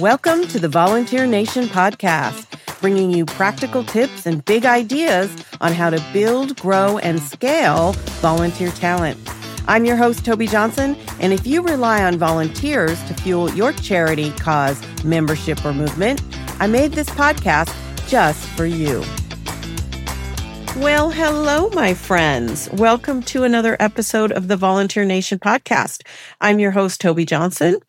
Welcome 0.00 0.46
to 0.48 0.58
the 0.58 0.68
Volunteer 0.68 1.26
Nation 1.26 1.68
podcast, 1.68 2.80
bringing 2.82 3.10
you 3.10 3.24
practical 3.24 3.82
tips 3.82 4.26
and 4.26 4.44
big 4.44 4.66
ideas 4.66 5.34
on 5.62 5.72
how 5.72 5.88
to 5.88 6.04
build, 6.12 6.60
grow, 6.60 6.98
and 6.98 7.18
scale 7.18 7.92
volunteer 8.20 8.70
talent. 8.72 9.18
I'm 9.66 9.86
your 9.86 9.96
host, 9.96 10.22
Tobi 10.22 10.50
Johnson, 10.50 10.98
and 11.18 11.32
if 11.32 11.46
you 11.46 11.62
rely 11.62 12.04
on 12.04 12.18
volunteers 12.18 13.02
to 13.04 13.14
fuel 13.14 13.50
your 13.54 13.72
charity, 13.72 14.32
cause, 14.32 14.82
membership, 15.02 15.64
or 15.64 15.72
movement, 15.72 16.22
I 16.60 16.66
made 16.66 16.92
this 16.92 17.08
podcast 17.08 17.74
just 18.06 18.46
for 18.48 18.66
you. 18.66 19.02
Well, 20.76 21.08
hello, 21.08 21.70
my 21.70 21.94
friends. 21.94 22.68
Welcome 22.74 23.22
to 23.22 23.44
another 23.44 23.78
episode 23.80 24.30
of 24.30 24.48
the 24.48 24.58
Volunteer 24.58 25.06
Nation 25.06 25.38
podcast. 25.38 26.06
I'm 26.42 26.58
your 26.58 26.72
host, 26.72 27.00
Tobi 27.00 27.24
Johnson. 27.24 27.80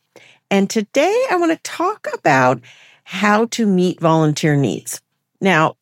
And 0.50 0.70
today 0.70 1.26
I 1.30 1.36
want 1.36 1.52
to 1.52 1.70
talk 1.70 2.08
about 2.14 2.62
how 3.04 3.46
to 3.48 3.66
meet 3.66 4.00
volunteer 4.00 4.56
needs. 4.56 5.02
Now, 5.42 5.76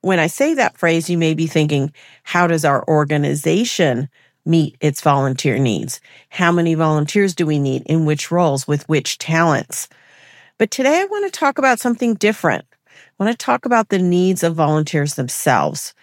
when 0.00 0.18
I 0.20 0.28
say 0.28 0.54
that 0.54 0.78
phrase, 0.78 1.10
you 1.10 1.18
may 1.18 1.34
be 1.34 1.46
thinking, 1.46 1.92
how 2.22 2.46
does 2.46 2.64
our 2.64 2.86
organization 2.86 4.08
meet 4.44 4.76
its 4.80 5.00
volunteer 5.00 5.58
needs? 5.58 6.00
How 6.28 6.52
many 6.52 6.74
volunteers 6.74 7.34
do 7.34 7.46
we 7.46 7.58
need? 7.58 7.82
In 7.86 8.04
which 8.04 8.30
roles? 8.30 8.68
With 8.68 8.88
which 8.88 9.18
talents? 9.18 9.88
But 10.58 10.70
today 10.70 11.00
I 11.00 11.06
want 11.06 11.24
to 11.32 11.38
talk 11.38 11.58
about 11.58 11.80
something 11.80 12.14
different. 12.14 12.64
I 12.86 13.24
want 13.24 13.36
to 13.36 13.44
talk 13.44 13.64
about 13.64 13.88
the 13.88 13.98
needs 13.98 14.44
of 14.44 14.54
volunteers 14.54 15.14
themselves. 15.14 15.94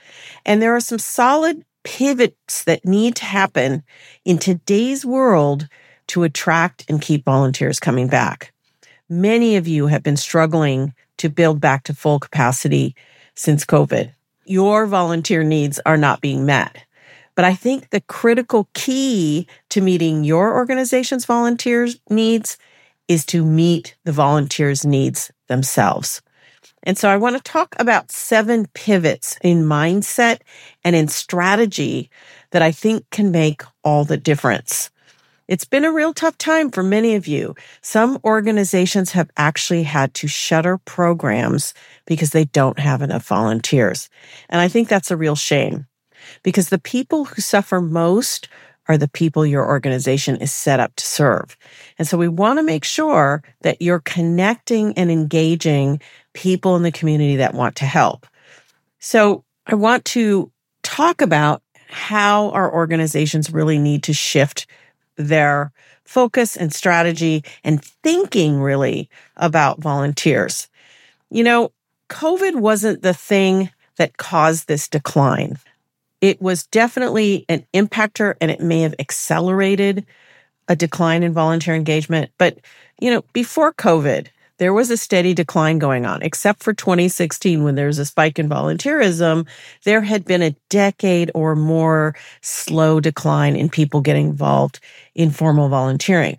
And 0.45 0.61
there 0.61 0.75
are 0.75 0.81
some 0.81 0.99
solid 0.99 1.63
pivots 1.83 2.65
that 2.65 2.85
need 2.85 3.15
to 3.17 3.25
happen 3.25 3.83
in 4.25 4.37
today's 4.37 5.05
world 5.05 5.69
to 6.07 6.23
attract 6.23 6.85
and 6.89 7.01
keep 7.01 7.25
volunteers 7.25 7.79
coming 7.79 8.07
back. 8.07 8.53
Many 9.09 9.55
of 9.55 9.67
you 9.67 9.87
have 9.87 10.03
been 10.03 10.17
struggling 10.17 10.93
to 11.17 11.29
build 11.29 11.61
back 11.61 11.83
to 11.83 11.93
full 11.93 12.19
capacity 12.19 12.95
since 13.35 13.65
COVID. 13.65 14.11
Your 14.45 14.85
volunteer 14.85 15.43
needs 15.43 15.79
are 15.85 15.97
not 15.97 16.21
being 16.21 16.45
met. 16.45 16.85
But 17.35 17.45
I 17.45 17.55
think 17.55 17.89
the 17.89 18.01
critical 18.01 18.69
key 18.73 19.47
to 19.69 19.81
meeting 19.81 20.23
your 20.23 20.55
organization's 20.55 21.25
volunteers 21.25 21.99
needs 22.09 22.57
is 23.07 23.25
to 23.27 23.43
meet 23.43 23.95
the 24.03 24.11
volunteers' 24.11 24.85
needs 24.85 25.31
themselves. 25.47 26.21
And 26.83 26.97
so 26.97 27.09
I 27.09 27.17
want 27.17 27.35
to 27.37 27.41
talk 27.41 27.75
about 27.79 28.11
seven 28.11 28.67
pivots 28.73 29.37
in 29.41 29.63
mindset 29.63 30.41
and 30.83 30.95
in 30.95 31.07
strategy 31.07 32.09
that 32.51 32.61
I 32.61 32.71
think 32.71 33.09
can 33.09 33.31
make 33.31 33.63
all 33.83 34.03
the 34.05 34.17
difference. 34.17 34.89
It's 35.53 35.65
been 35.65 35.85
a 35.85 35.93
real 35.93 36.15
tough 36.15 36.35
time 36.39 36.71
for 36.71 36.81
many 36.81 37.13
of 37.13 37.27
you. 37.27 37.53
Some 37.83 38.17
organizations 38.23 39.11
have 39.11 39.29
actually 39.37 39.83
had 39.83 40.11
to 40.15 40.27
shutter 40.27 40.79
programs 40.79 41.75
because 42.07 42.31
they 42.31 42.45
don't 42.45 42.79
have 42.79 43.03
enough 43.03 43.27
volunteers. 43.27 44.09
And 44.49 44.59
I 44.59 44.67
think 44.67 44.89
that's 44.89 45.11
a 45.11 45.15
real 45.15 45.35
shame 45.35 45.85
because 46.41 46.69
the 46.69 46.79
people 46.79 47.25
who 47.25 47.39
suffer 47.39 47.81
most 47.81 48.49
are 48.87 48.97
the 48.97 49.07
people 49.07 49.45
your 49.45 49.63
organization 49.63 50.37
is 50.37 50.51
set 50.51 50.79
up 50.79 50.95
to 50.95 51.05
serve. 51.05 51.55
And 51.99 52.07
so 52.07 52.17
we 52.17 52.27
want 52.27 52.57
to 52.57 52.63
make 52.63 52.83
sure 52.83 53.43
that 53.61 53.79
you're 53.79 53.99
connecting 53.99 54.97
and 54.97 55.11
engaging 55.11 56.01
people 56.33 56.75
in 56.75 56.81
the 56.81 56.91
community 56.91 57.35
that 57.35 57.53
want 57.53 57.75
to 57.75 57.85
help. 57.85 58.25
So 58.97 59.43
I 59.67 59.75
want 59.75 60.03
to 60.05 60.51
talk 60.81 61.21
about 61.21 61.61
how 61.89 62.49
our 62.49 62.73
organizations 62.73 63.53
really 63.53 63.77
need 63.77 64.01
to 64.01 64.13
shift 64.13 64.65
their 65.15 65.71
focus 66.05 66.55
and 66.55 66.73
strategy 66.73 67.43
and 67.63 67.83
thinking 67.83 68.59
really 68.59 69.09
about 69.37 69.81
volunteers. 69.81 70.67
You 71.29 71.43
know, 71.43 71.71
COVID 72.09 72.55
wasn't 72.55 73.01
the 73.01 73.13
thing 73.13 73.69
that 73.97 74.17
caused 74.17 74.67
this 74.67 74.87
decline. 74.87 75.57
It 76.21 76.41
was 76.41 76.67
definitely 76.67 77.45
an 77.49 77.65
impactor 77.73 78.35
and 78.39 78.49
it 78.49 78.59
may 78.59 78.81
have 78.81 78.95
accelerated 78.99 80.05
a 80.67 80.75
decline 80.75 81.23
in 81.23 81.33
volunteer 81.33 81.75
engagement. 81.75 82.31
But, 82.37 82.59
you 82.99 83.11
know, 83.11 83.23
before 83.33 83.73
COVID, 83.73 84.27
there 84.57 84.73
was 84.73 84.91
a 84.91 84.97
steady 84.97 85.33
decline 85.33 85.79
going 85.79 86.05
on, 86.05 86.21
except 86.21 86.61
for 86.61 86.73
2016 86.73 87.63
when 87.63 87.75
there 87.75 87.87
was 87.87 87.99
a 87.99 88.05
spike 88.05 88.37
in 88.37 88.47
volunteerism. 88.47 89.47
There 89.83 90.01
had 90.01 90.25
been 90.25 90.41
a 90.41 90.55
decade 90.69 91.31
or 91.33 91.55
more 91.55 92.15
slow 92.41 92.99
decline 92.99 93.55
in 93.55 93.69
people 93.69 94.01
getting 94.01 94.29
involved 94.29 94.79
in 95.15 95.31
formal 95.31 95.69
volunteering. 95.69 96.37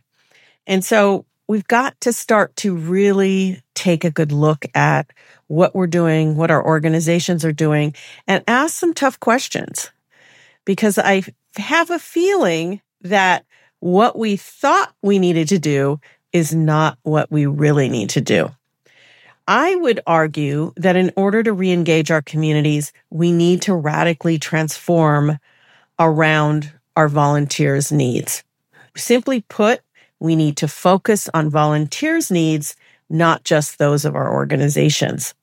And 0.66 0.84
so 0.84 1.26
we've 1.48 1.66
got 1.66 2.00
to 2.02 2.12
start 2.12 2.54
to 2.56 2.74
really 2.74 3.62
take 3.74 4.04
a 4.04 4.10
good 4.10 4.32
look 4.32 4.64
at 4.74 5.10
what 5.48 5.74
we're 5.74 5.86
doing, 5.86 6.36
what 6.36 6.50
our 6.50 6.64
organizations 6.64 7.44
are 7.44 7.52
doing, 7.52 7.94
and 8.26 8.44
ask 8.48 8.74
some 8.74 8.94
tough 8.94 9.20
questions. 9.20 9.90
Because 10.64 10.98
I 10.98 11.22
have 11.56 11.90
a 11.90 11.98
feeling 11.98 12.80
that 13.02 13.44
what 13.80 14.18
we 14.18 14.36
thought 14.36 14.94
we 15.02 15.18
needed 15.18 15.48
to 15.48 15.58
do 15.58 16.00
is 16.34 16.54
not 16.54 16.98
what 17.04 17.30
we 17.30 17.46
really 17.46 17.88
need 17.88 18.10
to 18.10 18.20
do. 18.20 18.50
I 19.46 19.76
would 19.76 20.00
argue 20.06 20.72
that 20.76 20.96
in 20.96 21.12
order 21.16 21.42
to 21.42 21.52
re-engage 21.52 22.10
our 22.10 22.22
communities, 22.22 22.92
we 23.10 23.30
need 23.30 23.62
to 23.62 23.74
radically 23.74 24.38
transform 24.38 25.38
around 25.98 26.72
our 26.96 27.08
volunteers' 27.08 27.92
needs. 27.92 28.42
Simply 28.96 29.42
put, 29.48 29.80
we 30.18 30.34
need 30.34 30.56
to 30.58 30.68
focus 30.68 31.28
on 31.34 31.50
volunteers' 31.50 32.30
needs, 32.30 32.74
not 33.08 33.44
just 33.44 33.78
those 33.78 34.04
of 34.04 34.16
our 34.16 34.34
organizations. 34.34 35.34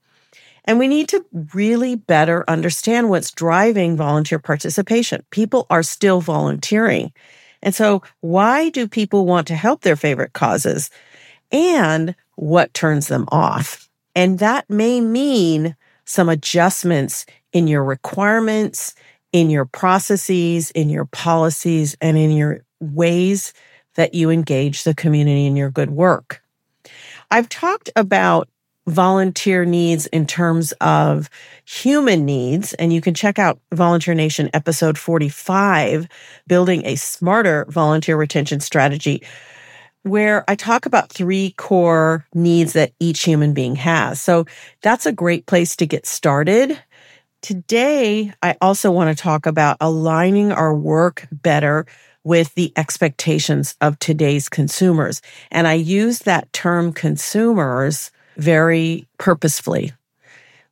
And 0.66 0.78
we 0.78 0.88
need 0.88 1.08
to 1.10 1.26
really 1.54 1.96
better 1.96 2.44
understand 2.50 3.10
what's 3.10 3.32
driving 3.32 3.96
volunteer 3.96 4.40
participation. 4.40 5.24
People 5.30 5.68
are 5.70 5.84
still 5.84 6.22
volunteering. 6.22 7.14
And 7.62 7.76
so 7.76 8.02
why 8.22 8.70
do 8.70 8.88
people 8.88 9.26
want 9.26 9.48
to 9.48 9.56
help 9.56 9.82
their 9.82 9.96
favorite 9.96 10.34
causes 10.34 10.90
and 11.52 12.16
what 12.36 12.74
turns 12.74 13.08
them 13.08 13.26
off? 13.32 13.90
And 14.16 14.40
that 14.40 14.70
may 14.70 15.00
mean 15.00 15.76
some 16.06 16.30
adjustments 16.30 17.26
in 17.54 17.68
your 17.68 17.84
requirements, 17.84 18.96
in 19.32 19.50
your 19.50 19.66
processes, 19.66 20.72
in 20.72 20.90
your 20.90 21.06
policies, 21.06 21.96
and 22.02 22.18
in 22.18 22.32
your 22.32 22.64
ways 22.80 23.54
that 23.96 24.14
you 24.14 24.30
engage 24.30 24.84
the 24.84 24.96
community 24.96 25.46
in 25.46 25.56
your 25.56 25.70
good 25.70 25.92
work. 25.92 26.42
I've 27.30 27.50
talked 27.50 27.90
about 27.96 28.50
volunteer 28.88 29.64
needs 29.66 30.08
in 30.08 30.26
terms 30.26 30.72
of 30.82 31.30
human 31.66 32.26
needs. 32.26 32.74
And 32.74 32.92
you 32.92 33.02
can 33.02 33.14
check 33.14 33.40
out 33.40 33.60
Volunteer 33.72 34.14
Nation 34.14 34.50
episode 34.54 34.98
45, 34.98 36.08
Building 36.48 36.86
a 36.86 36.96
Smarter 36.96 37.66
Volunteer 37.70 38.18
Retention 38.18 38.60
Strategy, 38.60 39.24
where 40.04 40.44
I 40.48 40.56
talk 40.56 40.86
about 40.86 41.12
three 41.12 41.52
core 41.58 42.26
needs 42.34 42.74
that 42.74 42.94
each 43.00 43.24
human 43.24 43.54
being 43.54 43.76
has. 43.76 44.22
So 44.22 44.46
that's 44.82 45.06
a 45.06 45.12
great 45.12 45.46
place 45.46 45.76
to 45.76 45.86
get 45.86 46.08
started. 46.08 46.82
Today, 47.42 48.34
I 48.42 48.56
also 48.62 48.92
want 48.92 49.16
to 49.16 49.22
talk 49.22 49.46
about 49.46 49.78
aligning 49.80 50.52
our 50.52 50.76
work 50.76 51.28
better 51.32 51.86
with 52.24 52.54
the 52.56 52.72
expectations 52.76 53.76
of 53.82 53.98
today's 54.00 54.48
consumers. 54.48 55.22
And 55.50 55.68
I 55.68 55.74
use 55.74 56.20
that 56.20 56.52
term 56.54 56.94
consumers 56.94 58.12
very 58.38 59.08
purposefully 59.18 59.92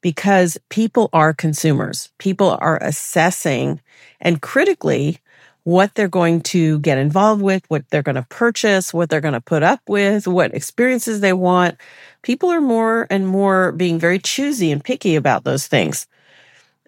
because 0.01 0.57
people 0.69 1.09
are 1.13 1.33
consumers. 1.33 2.09
People 2.17 2.57
are 2.61 2.77
assessing 2.81 3.81
and 4.21 4.41
critically 4.41 5.19
what 5.63 5.93
they're 5.93 6.07
going 6.07 6.41
to 6.41 6.79
get 6.79 6.97
involved 6.97 7.41
with, 7.41 7.63
what 7.67 7.87
they're 7.89 8.01
going 8.01 8.15
to 8.15 8.25
purchase, 8.29 8.93
what 8.93 9.09
they're 9.09 9.21
going 9.21 9.33
to 9.33 9.41
put 9.41 9.61
up 9.61 9.81
with, 9.87 10.27
what 10.27 10.53
experiences 10.55 11.19
they 11.19 11.33
want. 11.33 11.77
People 12.21 12.49
are 12.49 12.61
more 12.61 13.07
and 13.09 13.27
more 13.27 13.71
being 13.73 13.99
very 13.99 14.19
choosy 14.19 14.71
and 14.71 14.83
picky 14.83 15.15
about 15.15 15.43
those 15.43 15.67
things. 15.67 16.07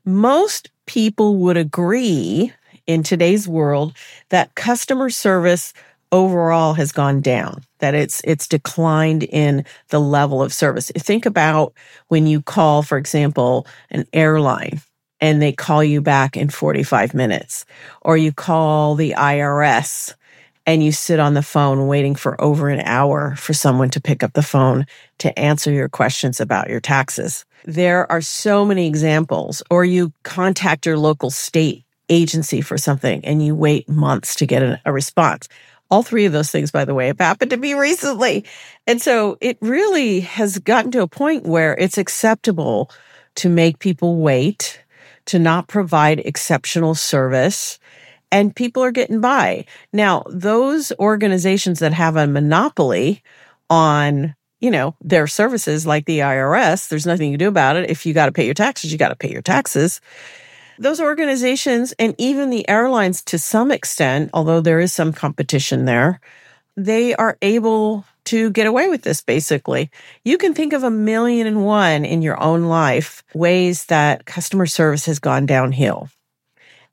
Most 0.06 0.71
people 0.85 1.35
would 1.38 1.57
agree 1.57 2.51
in 2.88 3.03
today's 3.03 3.47
world 3.47 3.94
that 4.29 4.56
customer 4.56 5.09
service 5.09 5.74
overall 6.11 6.73
has 6.73 6.91
gone 6.91 7.21
down, 7.21 7.63
that 7.79 7.95
it's, 7.95 8.21
it's 8.23 8.47
declined 8.47 9.23
in 9.23 9.65
the 9.89 9.99
level 9.99 10.41
of 10.41 10.53
service. 10.53 10.91
Think 10.97 11.25
about 11.25 11.73
when 12.07 12.27
you 12.27 12.41
call, 12.41 12.83
for 12.83 12.97
example, 12.97 13.65
an 13.89 14.05
airline 14.13 14.81
and 15.19 15.41
they 15.41 15.51
call 15.51 15.83
you 15.83 16.01
back 16.01 16.35
in 16.35 16.49
45 16.49 17.13
minutes, 17.13 17.65
or 18.01 18.17
you 18.17 18.31
call 18.31 18.95
the 18.95 19.13
IRS 19.17 20.15
and 20.65 20.83
you 20.83 20.91
sit 20.91 21.19
on 21.19 21.33
the 21.33 21.41
phone 21.41 21.87
waiting 21.87 22.15
for 22.15 22.39
over 22.41 22.69
an 22.69 22.81
hour 22.81 23.35
for 23.35 23.53
someone 23.53 23.89
to 23.91 24.01
pick 24.01 24.23
up 24.23 24.33
the 24.33 24.43
phone 24.43 24.85
to 25.19 25.37
answer 25.37 25.71
your 25.71 25.89
questions 25.89 26.39
about 26.39 26.69
your 26.69 26.79
taxes. 26.79 27.45
There 27.65 28.11
are 28.11 28.21
so 28.21 28.65
many 28.65 28.87
examples, 28.87 29.61
or 29.69 29.85
you 29.85 30.11
contact 30.23 30.85
your 30.85 30.97
local 30.97 31.29
state 31.29 31.83
agency 32.09 32.61
for 32.61 32.77
something 32.77 33.23
and 33.23 33.43
you 33.43 33.55
wait 33.55 33.87
months 33.87 34.35
to 34.35 34.45
get 34.45 34.61
a, 34.85 34.91
response 34.91 35.47
All 35.91 36.03
three 36.03 36.25
of 36.25 36.33
those 36.33 36.49
things, 36.49 36.71
by 36.71 36.85
the 36.85 36.95
way, 36.95 37.07
have 37.07 37.19
happened 37.19 37.51
to 37.51 37.57
me 37.57 37.73
recently. 37.73 38.45
And 38.88 39.01
so 39.01 39.38
it 39.41 39.57
really 39.61 40.21
has 40.21 40.57
gotten 40.57 40.91
to 40.91 41.01
a 41.01 41.07
point 41.07 41.45
where 41.45 41.75
it's 41.77 41.97
acceptable 41.97 42.89
to 43.35 43.49
make 43.49 43.79
people 43.79 44.17
wait, 44.17 44.83
to 45.25 45.38
not 45.38 45.67
provide 45.67 46.19
exceptional 46.21 46.95
service, 46.95 47.77
and 48.31 48.55
people 48.55 48.81
are 48.83 48.91
getting 48.91 49.19
by. 49.19 49.65
Now, 49.91 50.23
those 50.29 50.91
organizations 50.99 51.79
that 51.79 51.93
have 51.93 52.15
a 52.15 52.25
monopoly 52.25 53.21
on 53.69 54.35
you 54.61 54.69
know, 54.69 54.95
their 55.01 55.27
services 55.27 55.88
like 55.88 56.05
the 56.05 56.19
IRS, 56.19 56.88
there's 56.88 57.07
nothing 57.07 57.31
you 57.31 57.33
can 57.33 57.45
do 57.45 57.47
about 57.47 57.75
it. 57.75 57.89
If 57.89 58.05
you 58.05 58.13
got 58.13 58.27
to 58.27 58.31
pay 58.31 58.45
your 58.45 58.53
taxes, 58.53 58.91
you 58.91 58.97
got 58.97 59.09
to 59.09 59.15
pay 59.15 59.31
your 59.31 59.41
taxes. 59.41 59.99
Those 60.81 60.99
organizations 60.99 61.93
and 61.99 62.15
even 62.17 62.49
the 62.49 62.67
airlines 62.67 63.21
to 63.25 63.37
some 63.37 63.69
extent, 63.69 64.31
although 64.33 64.61
there 64.61 64.79
is 64.79 64.91
some 64.91 65.13
competition 65.13 65.85
there, 65.85 66.19
they 66.75 67.13
are 67.13 67.37
able 67.43 68.03
to 68.25 68.49
get 68.49 68.65
away 68.65 68.89
with 68.89 69.03
this 69.03 69.21
basically. 69.21 69.91
You 70.25 70.39
can 70.39 70.55
think 70.55 70.73
of 70.73 70.81
a 70.83 70.89
million 70.89 71.45
and 71.45 71.63
one 71.63 72.03
in 72.03 72.23
your 72.23 72.41
own 72.41 72.63
life 72.63 73.23
ways 73.35 73.85
that 73.85 74.25
customer 74.25 74.65
service 74.65 75.05
has 75.05 75.19
gone 75.19 75.45
downhill. 75.45 76.09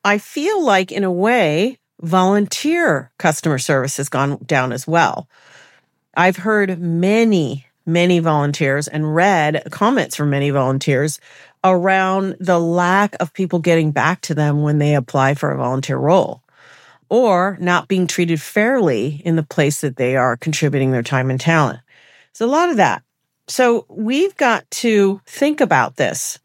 I 0.05 0.19
feel 0.19 0.63
like 0.63 0.93
in 0.93 1.03
a 1.03 1.11
way, 1.11 1.79
volunteer 2.03 3.11
customer 3.19 3.59
service 3.59 3.97
has 3.97 4.11
gone 4.11 4.37
down 4.45 4.73
as 4.73 4.87
well. 4.87 5.31
I've 6.15 6.37
heard 6.37 6.79
many, 6.79 7.65
many 7.87 8.19
volunteers 8.19 8.87
and 8.87 9.15
read 9.15 9.63
comments 9.71 10.15
from 10.15 10.29
many 10.29 10.51
volunteers 10.51 11.21
around 11.65 12.37
the 12.41 12.59
lack 12.59 13.17
of 13.21 13.33
people 13.33 13.59
getting 13.59 13.93
back 13.93 14.21
to 14.23 14.35
them 14.35 14.63
when 14.63 14.79
they 14.79 14.95
apply 14.95 15.35
for 15.35 15.51
a 15.51 15.57
volunteer 15.57 15.97
role 15.97 16.43
or 17.09 17.57
not 17.61 17.89
being 17.89 18.07
treated 18.07 18.41
fairly 18.41 19.23
in 19.25 19.37
the 19.37 19.43
place 19.43 19.81
that 19.81 19.97
they 19.97 20.17
are 20.17 20.37
contributing 20.37 20.93
their 20.93 21.03
time 21.03 21.31
and 21.31 21.41
talent. 21.41 21.81
It's 22.31 22.41
a 22.41 22.47
lot 22.47 22.71
of 22.71 22.77
that. 22.77 23.03
So 23.47 23.87
we've 23.89 24.37
got 24.37 24.71
to 24.73 25.21
think 25.27 25.61
about 25.61 25.97
this. 25.97 26.39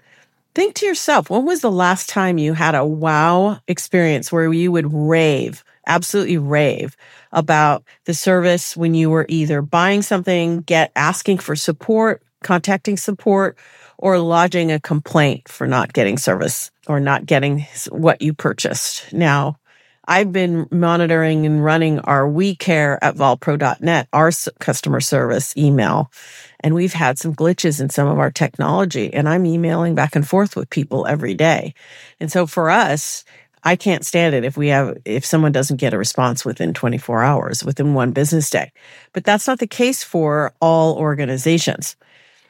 Think 0.56 0.76
to 0.76 0.86
yourself, 0.86 1.30
when 1.30 1.46
was 1.46 1.62
the 1.62 1.72
last 1.72 2.10
time 2.10 2.38
you 2.38 2.54
had 2.54 2.76
a 2.76 2.86
wow 2.86 3.60
experience 3.68 4.32
where 4.32 4.52
you 4.54 4.72
would 4.72 4.94
rave, 4.94 5.64
absolutely 5.88 6.38
rave 6.38 6.96
about 7.32 7.84
the 8.06 8.14
service 8.14 8.78
when 8.78 8.94
you 8.94 9.10
were 9.10 9.26
either 9.28 9.62
buying 9.62 10.02
something, 10.02 10.62
get 10.62 10.92
asking 10.96 11.40
for 11.40 11.56
support, 11.56 12.22
contacting 12.44 12.98
support, 12.98 13.58
or 13.98 14.18
lodging 14.20 14.72
a 14.72 14.80
complaint 14.80 15.48
for 15.48 15.68
not 15.68 15.94
getting 15.94 16.18
service 16.18 16.72
or 16.88 17.00
not 17.00 17.26
getting 17.26 17.66
what 17.90 18.22
you 18.22 18.34
purchased. 18.34 19.12
Now, 19.14 19.58
I've 20.06 20.34
been 20.34 20.68
monitoring 20.70 21.46
and 21.46 21.64
running 21.64 22.00
our 22.00 22.28
We 22.28 22.56
Care 22.56 23.02
at 23.02 23.16
volpro.net, 23.16 24.10
our 24.12 24.32
customer 24.60 25.00
service 25.00 25.56
email, 25.56 26.12
and 26.60 26.76
we've 26.76 26.94
had 26.94 27.18
some 27.18 27.34
glitches 27.34 27.80
in 27.80 27.90
some 27.90 28.08
of 28.08 28.20
our 28.20 28.32
technology. 28.32 29.14
And 29.14 29.30
I'm 29.30 29.46
emailing 29.46 29.96
back 29.96 30.16
and 30.16 30.28
forth 30.28 30.58
with 30.58 30.70
people 30.70 31.08
every 31.08 31.36
day. 31.36 31.74
And 32.20 32.30
so 32.30 32.46
for 32.46 32.70
us, 32.70 33.24
I 33.64 33.78
can't 33.78 34.06
stand 34.06 34.36
it 34.36 34.44
if 34.44 34.58
we 34.58 34.68
have, 34.70 34.98
if 35.06 35.26
someone 35.26 35.54
doesn't 35.54 35.78
get 35.78 35.94
a 35.94 35.98
response 35.98 36.44
within 36.44 36.74
24 36.74 37.24
hours, 37.24 37.64
within 37.64 37.94
one 37.94 38.12
business 38.12 38.50
day. 38.50 38.74
But 39.14 39.24
that's 39.24 39.48
not 39.48 39.60
the 39.60 39.68
case 39.68 40.04
for 40.04 40.54
all 40.60 40.98
organizations. 40.98 41.96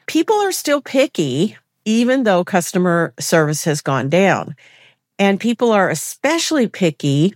People 0.06 0.36
are 0.36 0.52
still 0.52 0.80
picky, 0.80 1.56
even 1.84 2.24
though 2.24 2.44
customer 2.44 3.14
service 3.18 3.64
has 3.64 3.80
gone 3.80 4.08
down. 4.08 4.56
And 5.18 5.40
people 5.40 5.72
are 5.72 5.90
especially 5.90 6.66
picky 6.66 7.34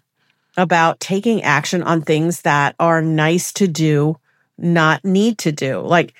about 0.56 1.00
taking 1.00 1.43
action 1.43 1.82
on 1.82 2.03
things 2.03 2.43
that 2.43 2.75
are 2.81 3.00
nice 3.00 3.53
to 3.55 3.69
do, 3.69 4.19
not 4.59 5.05
need 5.05 5.38
to 5.38 5.53
do. 5.53 5.81
Like 5.81 6.15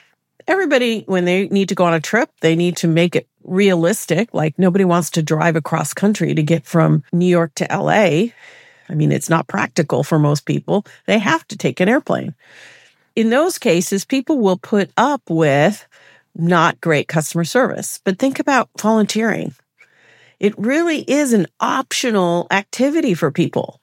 everybody, 0.47 1.03
when 1.06 1.25
they 1.25 1.49
need 1.49 1.69
to 1.71 1.75
go 1.75 1.85
on 1.85 1.95
a 1.95 2.00
trip, 2.00 2.31
they 2.41 2.55
need 2.55 2.77
to 2.79 2.89
make 2.89 3.17
it 3.17 3.27
realistic. 3.43 4.33
Like 4.33 4.59
nobody 4.59 4.85
wants 4.85 5.11
to 5.11 5.23
drive 5.23 5.56
across 5.56 5.93
country 5.93 6.35
to 6.35 6.43
get 6.43 6.65
from 6.65 7.03
New 7.12 7.27
York 7.27 7.53
to 7.56 7.67
LA. 7.71 8.31
I 8.89 8.95
mean, 8.95 9.12
it's 9.12 9.29
not 9.29 9.49
practical 9.49 10.05
for 10.05 10.19
most 10.19 10.47
people. 10.47 10.87
They 11.06 11.19
have 11.19 11.47
to 11.49 11.56
take 11.56 11.81
an 11.81 11.89
airplane. 11.89 12.35
In 13.17 13.31
those 13.31 13.59
cases, 13.59 14.05
people 14.05 14.39
will 14.39 14.56
put 14.56 14.91
up 14.97 15.23
with 15.29 15.87
not 16.35 16.81
great 16.81 17.09
customer 17.09 17.45
service. 17.45 18.01
But 18.05 18.19
think 18.19 18.39
about 18.39 18.71
volunteering. 18.79 19.55
It 20.41 20.59
really 20.59 21.01
is 21.01 21.33
an 21.33 21.47
optional 21.61 22.47
activity 22.51 23.15
for 23.15 23.31
people. 23.31 23.81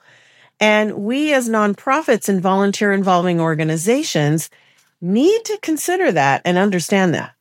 And 0.59 0.93
we 0.93 1.33
as 1.33 1.49
nonprofits 1.49 2.29
and 2.29 2.41
volunteer 2.41 2.93
involving 2.93 3.41
organizations 3.41 4.49
need 5.01 5.43
to 5.45 5.59
consider 5.61 6.11
that 6.13 6.41
and 6.45 6.57
understand 6.57 7.13
that. 7.13 7.33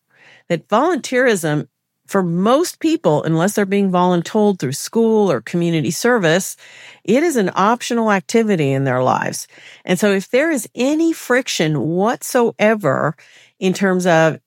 That 0.49 0.69
volunteerism 0.69 1.69
for 2.07 2.23
most 2.23 2.81
people, 2.81 3.23
unless 3.23 3.55
they're 3.55 3.65
being 3.65 3.91
voluntold 3.91 4.59
through 4.59 4.73
school 4.73 5.31
or 5.31 5.41
community 5.41 5.91
service, 5.91 6.57
it 7.03 7.23
is 7.23 7.37
an 7.37 7.51
optional 7.55 8.13
activity 8.13 8.73
in 8.73 8.85
their 8.85 9.03
lives. 9.03 9.49
And 9.85 9.99
so 9.99 10.13
if 10.13 10.29
there 10.31 10.51
is 10.51 10.69
any 10.75 11.13
friction 11.13 11.81
whatsoever 11.81 13.17
in 13.59 13.73
terms 13.73 14.07
of 14.07 14.39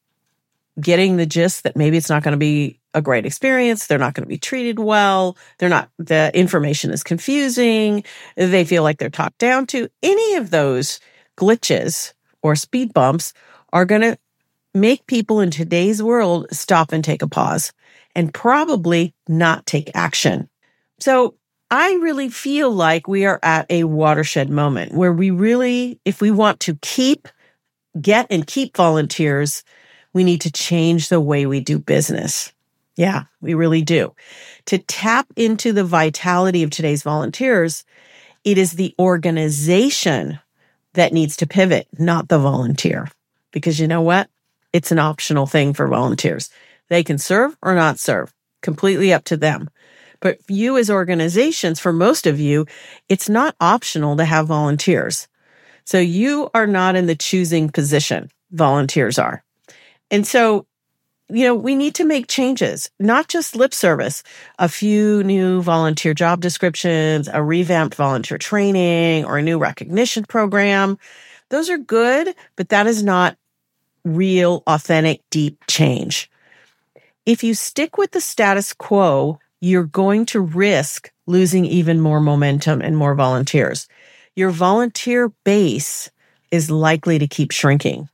getting 0.80 1.18
the 1.18 1.26
gist 1.26 1.64
that 1.64 1.76
maybe 1.76 1.98
it's 1.98 2.10
not 2.10 2.24
going 2.24 2.34
to 2.34 2.38
be 2.38 2.80
a 2.94 3.02
great 3.02 3.26
experience, 3.26 3.88
they're 3.88 3.98
not 3.98 4.14
going 4.14 4.24
to 4.24 4.30
be 4.30 4.38
treated 4.38 4.80
well, 4.80 5.38
they're 5.60 5.70
not, 5.70 5.90
the 5.98 6.32
information 6.34 6.92
is 6.92 7.04
confusing, 7.04 8.04
they 8.36 8.64
feel 8.64 8.84
like 8.84 8.98
they're 8.98 9.10
talked 9.10 9.38
down 9.38 9.66
to, 9.68 9.88
any 10.02 10.36
of 10.36 10.50
those 10.50 11.00
glitches 11.38 12.14
or 12.42 12.56
speed 12.56 12.94
bumps 12.94 13.34
are 13.74 13.86
going 13.86 14.02
to 14.02 14.18
make 14.74 15.06
people 15.08 15.40
in 15.40 15.52
today's 15.52 16.02
world 16.02 16.48
stop 16.52 16.92
and 16.92 17.04
take 17.04 17.22
a 17.22 17.28
pause 17.28 17.74
and 18.16 18.34
probably 18.34 19.14
not 19.28 19.66
take 19.66 19.92
action. 19.96 20.50
So 21.00 21.36
I 21.70 21.94
really 21.96 22.30
feel 22.30 22.72
like 22.72 23.08
we 23.08 23.26
are 23.26 23.40
at 23.44 23.66
a 23.70 23.84
watershed 23.84 24.50
moment 24.50 24.94
where 24.94 25.14
we 25.14 25.32
really, 25.32 26.00
if 26.06 26.22
we 26.22 26.32
want 26.32 26.60
to 26.62 26.78
keep, 26.82 27.28
get 28.00 28.28
and 28.30 28.48
keep 28.48 28.76
volunteers, 28.78 29.64
we 30.18 30.24
need 30.24 30.42
to 30.42 30.52
change 30.52 31.10
the 31.10 31.22
way 31.22 31.46
we 31.46 31.60
do 31.60 31.78
business. 31.78 32.52
Yeah, 32.96 33.26
we 33.40 33.54
really 33.54 33.84
do. 33.84 34.16
To 34.66 34.80
tap 34.80 35.28
into 35.36 35.72
the 35.72 35.84
vitality 35.84 36.64
of 36.64 36.72
today's 36.72 37.04
volunteers, 37.04 37.86
it 38.44 38.58
is 38.58 38.72
the 38.72 38.96
organization 38.98 40.40
that 40.94 41.14
needs 41.14 41.38
to 41.38 41.46
pivot, 41.46 41.88
not 42.00 42.30
the 42.30 42.40
volunteer. 42.40 43.12
Because 43.52 43.80
you 43.80 43.88
know 43.88 44.02
what? 44.02 44.28
It's 44.74 44.92
an 44.92 44.98
optional 44.98 45.46
thing 45.46 45.76
for 45.76 45.88
volunteers. 45.88 46.50
They 46.90 47.04
can 47.04 47.20
serve 47.20 47.56
or 47.62 47.76
not 47.76 48.00
serve, 48.00 48.34
completely 48.64 49.14
up 49.14 49.24
to 49.26 49.38
them. 49.38 49.70
But 50.20 50.40
you 50.48 50.80
as 50.80 50.90
organizations, 50.90 51.80
for 51.80 51.94
most 51.94 52.26
of 52.26 52.40
you, 52.40 52.66
it's 53.08 53.30
not 53.30 53.56
optional 53.62 54.18
to 54.18 54.26
have 54.26 54.48
volunteers. 54.48 55.28
So 55.86 56.00
you 56.00 56.50
are 56.56 56.66
not 56.66 56.96
in 56.96 57.06
the 57.06 57.16
choosing 57.16 57.70
position. 57.70 58.32
Volunteers 58.50 59.20
are. 59.20 59.44
And 60.12 60.26
so, 60.26 60.66
you 61.30 61.44
know, 61.44 61.56
we 61.56 61.76
need 61.76 61.96
to 61.96 62.06
make 62.06 62.28
changes, 62.28 62.90
not 63.00 63.28
just 63.28 63.56
lip 63.56 63.74
service, 63.74 64.24
a 64.60 64.70
few 64.70 65.24
new 65.24 65.62
volunteer 65.62 66.14
job 66.14 66.40
descriptions, 66.40 67.28
a 67.32 67.44
revamped 67.44 67.96
volunteer 67.96 68.38
training, 68.38 69.26
or 69.26 69.38
a 69.38 69.44
new 69.44 69.58
recognition 69.58 70.24
program. 70.24 70.98
Those 71.50 71.70
are 71.70 71.78
good, 71.78 72.34
but 72.56 72.70
that 72.70 72.88
is 72.88 73.04
not 73.04 73.38
real, 74.06 74.64
authentic, 74.68 75.22
deep 75.30 75.62
change. 75.68 76.30
If 77.26 77.44
you 77.44 77.54
stick 77.54 77.98
with 77.98 78.12
the 78.12 78.22
status 78.22 78.74
quo, 78.74 79.40
you're 79.60 79.84
going 79.84 80.26
to 80.28 80.40
risk 80.40 81.12
losing 81.26 81.66
even 81.66 82.00
more 82.00 82.22
momentum 82.22 82.82
and 82.82 82.96
more 82.96 83.16
volunteers. 83.16 83.88
Your 84.36 84.52
volunteer 84.52 85.30
base 85.44 86.10
is 86.52 86.72
likely 86.72 87.20
to 87.20 87.28
keep 87.28 87.52
shrinking. 87.52 88.08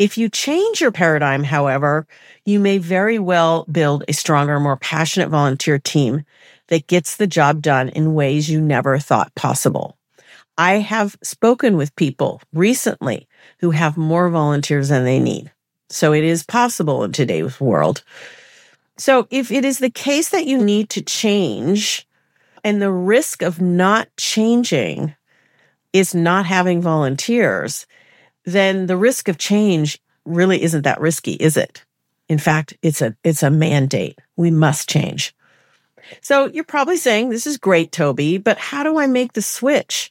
If 0.00 0.16
you 0.16 0.30
change 0.30 0.80
your 0.80 0.92
paradigm, 0.92 1.44
however, 1.44 2.06
you 2.46 2.58
may 2.58 2.78
very 2.78 3.18
well 3.18 3.66
build 3.70 4.02
a 4.08 4.14
stronger, 4.14 4.58
more 4.58 4.78
passionate 4.78 5.28
volunteer 5.28 5.78
team 5.78 6.24
that 6.68 6.86
gets 6.86 7.16
the 7.16 7.26
job 7.26 7.60
done 7.60 7.90
in 7.90 8.14
ways 8.14 8.48
you 8.48 8.62
never 8.62 8.98
thought 8.98 9.34
possible. 9.34 9.98
I 10.56 10.78
have 10.78 11.18
spoken 11.22 11.76
with 11.76 11.94
people 11.96 12.40
recently 12.54 13.28
who 13.58 13.72
have 13.72 13.98
more 13.98 14.30
volunteers 14.30 14.88
than 14.88 15.04
they 15.04 15.20
need. 15.20 15.52
So 15.90 16.14
it 16.14 16.24
is 16.24 16.44
possible 16.44 17.04
in 17.04 17.12
today's 17.12 17.60
world. 17.60 18.02
So 18.96 19.26
if 19.28 19.50
it 19.50 19.66
is 19.66 19.80
the 19.80 19.90
case 19.90 20.30
that 20.30 20.46
you 20.46 20.56
need 20.56 20.88
to 20.90 21.02
change 21.02 22.08
and 22.64 22.80
the 22.80 22.90
risk 22.90 23.42
of 23.42 23.60
not 23.60 24.08
changing 24.16 25.14
is 25.92 26.14
not 26.14 26.46
having 26.46 26.80
volunteers, 26.80 27.86
then 28.44 28.86
the 28.86 28.96
risk 28.96 29.28
of 29.28 29.38
change 29.38 29.98
really 30.24 30.62
isn't 30.62 30.82
that 30.82 31.00
risky, 31.00 31.32
is 31.34 31.56
it? 31.56 31.84
In 32.28 32.38
fact, 32.38 32.74
it's 32.82 33.02
a, 33.02 33.16
it's 33.24 33.42
a 33.42 33.50
mandate. 33.50 34.18
We 34.36 34.50
must 34.50 34.88
change. 34.88 35.34
So 36.20 36.46
you're 36.46 36.64
probably 36.64 36.96
saying, 36.96 37.30
this 37.30 37.46
is 37.46 37.58
great, 37.58 37.92
Tobi, 37.92 38.42
but 38.42 38.58
how 38.58 38.82
do 38.82 38.98
I 38.98 39.06
make 39.06 39.32
the 39.32 39.42
switch? 39.42 40.10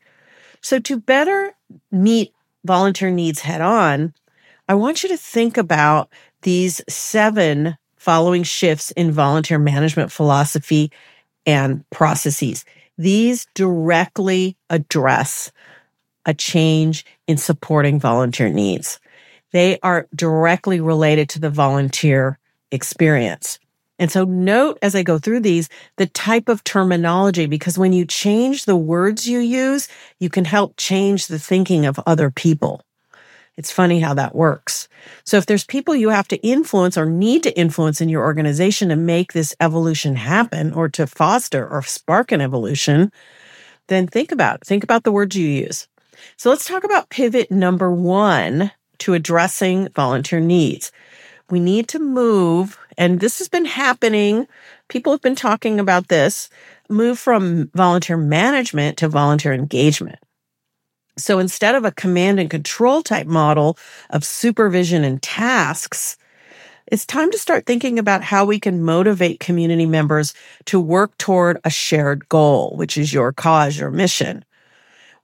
So 0.62 0.80
to 0.80 1.00
better 1.00 1.54
meet 1.92 2.34
volunteer 2.66 3.12
needs 3.12 3.42
head 3.42 3.62
on, 3.62 4.14
I 4.68 4.76
want 4.76 5.04
you 5.04 5.10
to 5.10 5.18
think 5.18 5.58
about 5.58 6.10
these 6.42 6.82
seven 6.88 7.78
following 7.98 8.44
shifts 8.44 8.92
in 8.92 9.12
volunteer 9.12 9.60
management 9.60 10.12
philosophy 10.12 10.92
and 11.46 11.90
processes. 11.90 12.66
These 12.98 13.48
directly 13.54 14.58
address 14.70 15.52
a 16.26 16.34
change 16.34 17.06
in 17.28 17.38
supporting 17.38 18.00
volunteer 18.00 18.50
needs. 18.50 19.00
They 19.52 19.80
are 19.82 20.08
directly 20.16 20.80
related 20.80 21.30
to 21.30 21.40
the 21.40 21.50
volunteer 21.50 22.38
experience. 22.72 23.60
And 23.98 24.10
so 24.10 24.24
note 24.24 24.80
as 24.82 24.96
I 24.96 25.04
go 25.04 25.20
through 25.20 25.42
these, 25.42 25.68
the 25.98 26.08
type 26.08 26.48
of 26.48 26.64
terminology, 26.64 27.48
because 27.48 27.78
when 27.78 27.92
you 27.92 28.06
change 28.06 28.66
the 28.66 28.78
words 28.78 29.28
you 29.28 29.40
use, 29.40 29.90
you 30.20 30.30
can 30.30 30.46
help 30.46 30.76
change 30.78 31.28
the 31.28 31.40
thinking 31.40 31.86
of 31.86 32.00
other 32.06 32.32
people. 32.32 32.82
It's 33.58 33.74
funny 33.74 34.00
how 34.00 34.14
that 34.14 34.36
works. 34.36 34.88
So 35.26 35.36
if 35.36 35.46
there's 35.46 35.66
people 35.66 35.94
you 35.94 36.10
have 36.10 36.30
to 36.30 36.38
influence 36.38 36.98
or 36.98 37.06
need 37.06 37.44
to 37.44 37.60
influence 37.60 38.00
in 38.00 38.08
your 38.08 38.24
organization 38.24 38.88
to 38.88 38.96
make 38.96 39.34
this 39.34 39.54
evolution 39.60 40.16
happen 40.16 40.72
or 40.72 40.88
to 40.90 41.06
foster 41.06 41.68
or 41.68 41.82
spark 41.82 42.32
an 42.32 42.40
evolution, 42.40 43.12
then 43.88 44.08
think 44.08 44.32
about 44.32 44.62
it. 44.62 44.66
Think 44.66 44.86
about 44.86 45.04
the 45.04 45.12
words 45.12 45.36
you 45.36 45.46
use. 45.46 45.90
So 46.38 46.50
let's 46.50 46.66
talk 46.66 46.84
about 46.84 47.10
pivot 47.10 47.52
number 47.52 47.92
one 47.92 48.72
to 49.00 49.14
addressing 49.14 49.90
volunteer 49.90 50.40
needs. 50.40 50.92
We 51.50 51.60
need 51.60 51.88
to 51.90 52.00
move, 52.00 52.78
and 52.98 53.20
this 53.20 53.40
has 53.40 53.50
been 53.50 53.66
happening. 53.66 54.48
People 54.88 55.12
have 55.12 55.22
been 55.22 55.36
talking 55.36 55.80
about 55.80 56.08
this, 56.08 56.50
move 56.90 57.18
from 57.18 57.72
volunteer 57.74 58.18
management 58.18 58.98
to 58.98 59.08
volunteer 59.08 59.54
engagement. 59.54 60.20
So 61.18 61.40
instead 61.40 61.76
of 61.76 61.86
a 61.86 61.92
command 61.92 62.40
and 62.40 62.50
control 62.50 63.02
type 63.04 63.28
model 63.28 63.78
of 64.10 64.24
supervision 64.24 65.04
and 65.04 65.22
tasks, 65.22 66.18
it's 66.88 67.06
time 67.06 67.30
to 67.32 67.38
start 67.38 67.66
thinking 67.66 68.00
about 68.00 68.24
how 68.24 68.46
we 68.46 68.60
can 68.60 68.84
motivate 68.84 69.40
community 69.40 69.86
members 69.86 70.34
to 70.66 70.80
work 70.80 71.16
toward 71.18 71.60
a 71.64 71.70
shared 71.70 72.28
goal, 72.30 72.76
which 72.78 72.98
is 72.98 73.14
your 73.14 73.32
cause, 73.32 73.78
your 73.78 73.92
mission. 73.92 74.44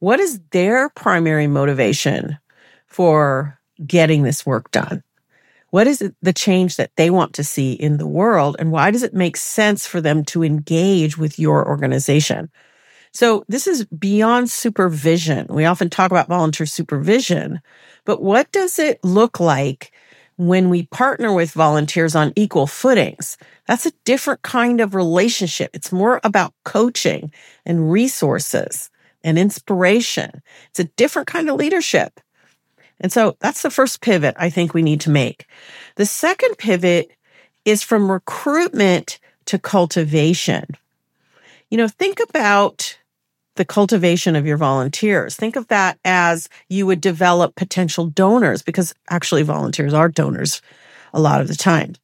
What 0.06 0.20
is 0.20 0.40
their 0.52 0.90
primary 0.90 1.48
motivation 1.48 2.38
for 2.86 3.60
getting 3.88 4.22
this 4.22 4.46
work 4.46 4.70
done? 4.70 5.02
What 5.72 5.88
is 5.88 6.08
the 6.22 6.32
change 6.32 6.76
that 6.76 6.92
they 6.96 7.10
want 7.10 7.34
to 7.34 7.44
see 7.44 7.74
in 7.74 7.98
the 7.98 8.06
world? 8.06 8.56
And 8.60 8.72
why 8.72 8.92
does 8.92 9.02
it 9.02 9.16
make 9.16 9.36
sense 9.36 9.88
for 9.88 10.02
them 10.02 10.24
to 10.26 10.44
engage 10.44 11.18
with 11.18 11.40
your 11.40 11.68
organization? 11.68 12.52
So 13.14 13.46
this 13.48 13.66
is 13.66 13.86
beyond 13.86 14.52
supervision. 14.52 15.48
We 15.50 15.66
often 15.66 15.90
talk 15.90 16.12
about 16.12 16.28
volunteer 16.28 16.68
supervision, 16.68 17.60
but 18.06 18.22
what 18.22 18.52
does 18.52 18.78
it 18.78 19.04
look 19.04 19.40
like 19.40 19.92
when 20.36 20.70
we 20.70 20.86
partner 20.86 21.34
with 21.34 21.50
volunteers 21.50 22.16
on 22.16 22.32
equal 22.36 22.68
footings? 22.68 23.40
That's 23.66 23.88
a 23.88 23.94
different 24.04 24.44
kind 24.44 24.82
of 24.82 24.94
relationship. 24.94 25.72
It's 25.74 25.92
more 25.92 26.22
about 26.24 26.54
coaching 26.64 27.34
and 27.66 27.92
resources 27.92 28.92
and 29.26 29.38
inspiration. 29.38 30.42
It's 30.70 30.80
a 30.80 30.86
different 30.96 31.28
kind 31.28 31.50
of 31.50 31.58
leadership. 31.58 32.22
And 33.02 33.12
so 33.12 33.36
that's 33.42 33.64
the 33.64 33.70
first 33.70 34.00
pivot 34.00 34.36
I 34.38 34.50
think 34.50 34.74
we 34.74 34.82
need 34.82 35.02
to 35.02 35.10
make. 35.10 35.48
The 35.96 36.06
second 36.06 36.58
pivot 36.58 37.12
is 37.66 37.84
from 37.84 38.10
recruitment 38.10 39.20
to 39.46 39.60
cultivation. 39.60 40.66
You 41.70 41.78
know, 41.78 41.88
think 41.88 42.20
about 42.30 42.98
the 43.56 43.66
cultivation 43.66 44.36
of 44.36 44.46
your 44.46 44.58
volunteers. 44.58 45.36
Think 45.36 45.56
of 45.56 45.68
that 45.70 45.98
as 46.06 46.48
you 46.70 46.86
would 46.86 47.02
develop 47.02 47.56
potential 47.56 48.06
donors 48.06 48.62
because 48.62 48.94
actually 49.10 49.44
volunteers 49.44 49.94
are 49.94 50.10
donors 50.10 50.62
a 51.14 51.20
lot 51.20 51.42
of 51.42 51.48
the 51.48 51.56
time. 51.56 51.96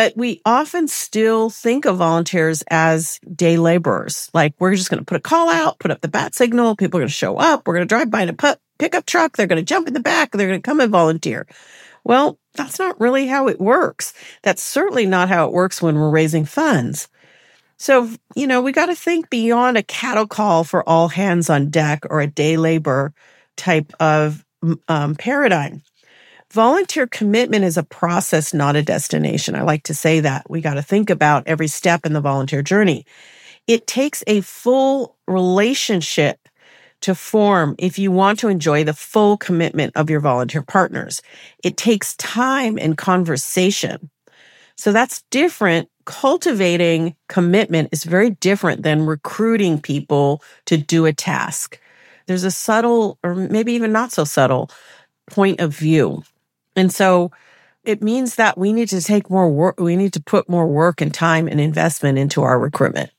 But 0.00 0.16
we 0.16 0.40
often 0.46 0.88
still 0.88 1.50
think 1.50 1.84
of 1.84 1.98
volunteers 1.98 2.64
as 2.70 3.20
day 3.34 3.58
laborers. 3.58 4.30
Like 4.32 4.54
we're 4.58 4.74
just 4.74 4.88
going 4.88 5.00
to 5.00 5.04
put 5.04 5.18
a 5.18 5.20
call 5.20 5.50
out, 5.50 5.78
put 5.78 5.90
up 5.90 6.00
the 6.00 6.08
bat 6.08 6.34
signal. 6.34 6.74
People 6.74 6.96
are 6.96 7.02
going 7.02 7.08
to 7.08 7.14
show 7.14 7.36
up. 7.36 7.68
We're 7.68 7.74
going 7.74 7.86
to 7.86 7.94
drive 7.94 8.10
by 8.10 8.22
in 8.22 8.30
a 8.30 8.56
pickup 8.78 9.04
truck. 9.04 9.36
They're 9.36 9.46
going 9.46 9.62
to 9.62 9.62
jump 9.62 9.88
in 9.88 9.92
the 9.92 10.00
back. 10.00 10.30
They're 10.30 10.48
going 10.48 10.58
to 10.58 10.66
come 10.66 10.80
and 10.80 10.90
volunteer. 10.90 11.46
Well, 12.02 12.38
that's 12.54 12.78
not 12.78 12.98
really 12.98 13.26
how 13.26 13.48
it 13.48 13.60
works. 13.60 14.14
That's 14.42 14.62
certainly 14.62 15.04
not 15.04 15.28
how 15.28 15.46
it 15.48 15.52
works 15.52 15.82
when 15.82 15.96
we're 15.96 16.08
raising 16.08 16.46
funds. 16.46 17.06
So, 17.76 18.08
you 18.34 18.46
know, 18.46 18.62
we 18.62 18.72
got 18.72 18.86
to 18.86 18.94
think 18.94 19.28
beyond 19.28 19.76
a 19.76 19.82
cattle 19.82 20.26
call 20.26 20.64
for 20.64 20.82
all 20.88 21.08
hands 21.08 21.50
on 21.50 21.68
deck 21.68 22.06
or 22.08 22.22
a 22.22 22.26
day 22.26 22.56
labor 22.56 23.12
type 23.58 23.92
of 24.00 24.46
um, 24.88 25.14
paradigm. 25.14 25.82
Volunteer 26.52 27.06
commitment 27.06 27.64
is 27.64 27.76
a 27.76 27.84
process, 27.84 28.52
not 28.52 28.74
a 28.74 28.82
destination. 28.82 29.54
I 29.54 29.62
like 29.62 29.84
to 29.84 29.94
say 29.94 30.18
that. 30.20 30.50
We 30.50 30.60
got 30.60 30.74
to 30.74 30.82
think 30.82 31.08
about 31.08 31.46
every 31.46 31.68
step 31.68 32.04
in 32.04 32.12
the 32.12 32.20
volunteer 32.20 32.60
journey. 32.60 33.06
It 33.68 33.86
takes 33.86 34.24
a 34.26 34.40
full 34.40 35.16
relationship 35.28 36.48
to 37.02 37.14
form 37.14 37.76
if 37.78 37.98
you 37.98 38.10
want 38.10 38.40
to 38.40 38.48
enjoy 38.48 38.82
the 38.82 38.92
full 38.92 39.36
commitment 39.36 39.96
of 39.96 40.10
your 40.10 40.18
volunteer 40.18 40.62
partners. 40.62 41.22
It 41.62 41.76
takes 41.76 42.16
time 42.16 42.78
and 42.78 42.98
conversation. 42.98 44.10
So 44.76 44.92
that's 44.92 45.22
different 45.30 45.88
cultivating 46.04 47.14
commitment 47.28 47.90
is 47.92 48.02
very 48.02 48.30
different 48.30 48.82
than 48.82 49.06
recruiting 49.06 49.80
people 49.80 50.42
to 50.66 50.76
do 50.76 51.06
a 51.06 51.12
task. 51.12 51.78
There's 52.26 52.42
a 52.42 52.50
subtle, 52.50 53.18
or 53.22 53.36
maybe 53.36 53.74
even 53.74 53.92
not 53.92 54.10
so 54.10 54.24
subtle, 54.24 54.70
point 55.30 55.60
of 55.60 55.72
view. 55.72 56.24
And 56.80 56.90
so 56.90 57.30
it 57.84 58.02
means 58.02 58.36
that 58.36 58.56
we 58.56 58.72
need 58.72 58.88
to 58.88 59.02
take 59.02 59.28
more 59.28 59.50
work, 59.50 59.78
we 59.78 59.96
need 59.96 60.14
to 60.14 60.22
put 60.22 60.48
more 60.48 60.66
work 60.66 61.02
and 61.02 61.12
time 61.12 61.46
and 61.46 61.60
investment 61.60 62.16
into 62.16 62.42
our 62.42 62.58
recruitment 62.58 63.10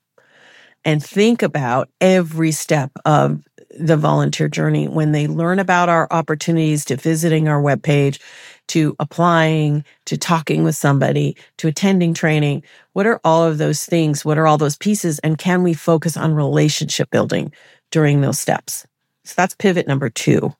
and 0.83 1.03
think 1.03 1.43
about 1.43 1.89
every 2.01 2.51
step 2.51 2.91
of 3.05 3.43
the 3.79 3.95
volunteer 3.97 4.47
journey 4.47 4.87
when 4.87 5.11
they 5.11 5.27
learn 5.27 5.59
about 5.59 5.89
our 5.89 6.07
opportunities 6.09 6.83
to 6.85 6.95
visiting 6.95 7.47
our 7.47 7.61
webpage 7.61 8.19
to 8.67 8.95
applying, 8.99 9.83
to 10.05 10.17
talking 10.17 10.63
with 10.63 10.75
somebody, 10.75 11.35
to 11.57 11.67
attending 11.67 12.13
training. 12.13 12.63
What 12.93 13.05
are 13.05 13.19
all 13.23 13.43
of 13.43 13.59
those 13.59 13.85
things? 13.85 14.25
What 14.25 14.37
are 14.37 14.47
all 14.47 14.57
those 14.57 14.77
pieces? 14.77 15.19
And 15.19 15.37
can 15.37 15.61
we 15.61 15.73
focus 15.73 16.17
on 16.17 16.33
relationship 16.33 17.11
building 17.11 17.53
during 17.91 18.21
those 18.21 18.39
steps? 18.39 18.87
So 19.23 19.33
that's 19.37 19.55
pivot 19.55 19.87
number 19.87 20.09
two. 20.09 20.55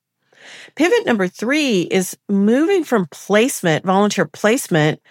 Pivot 0.76 1.06
number 1.06 1.28
three 1.28 1.82
is 1.82 2.18
moving 2.30 2.84
from 2.84 3.08
placement, 3.08 3.86
volunteer 3.86 4.26
placement 4.26 5.02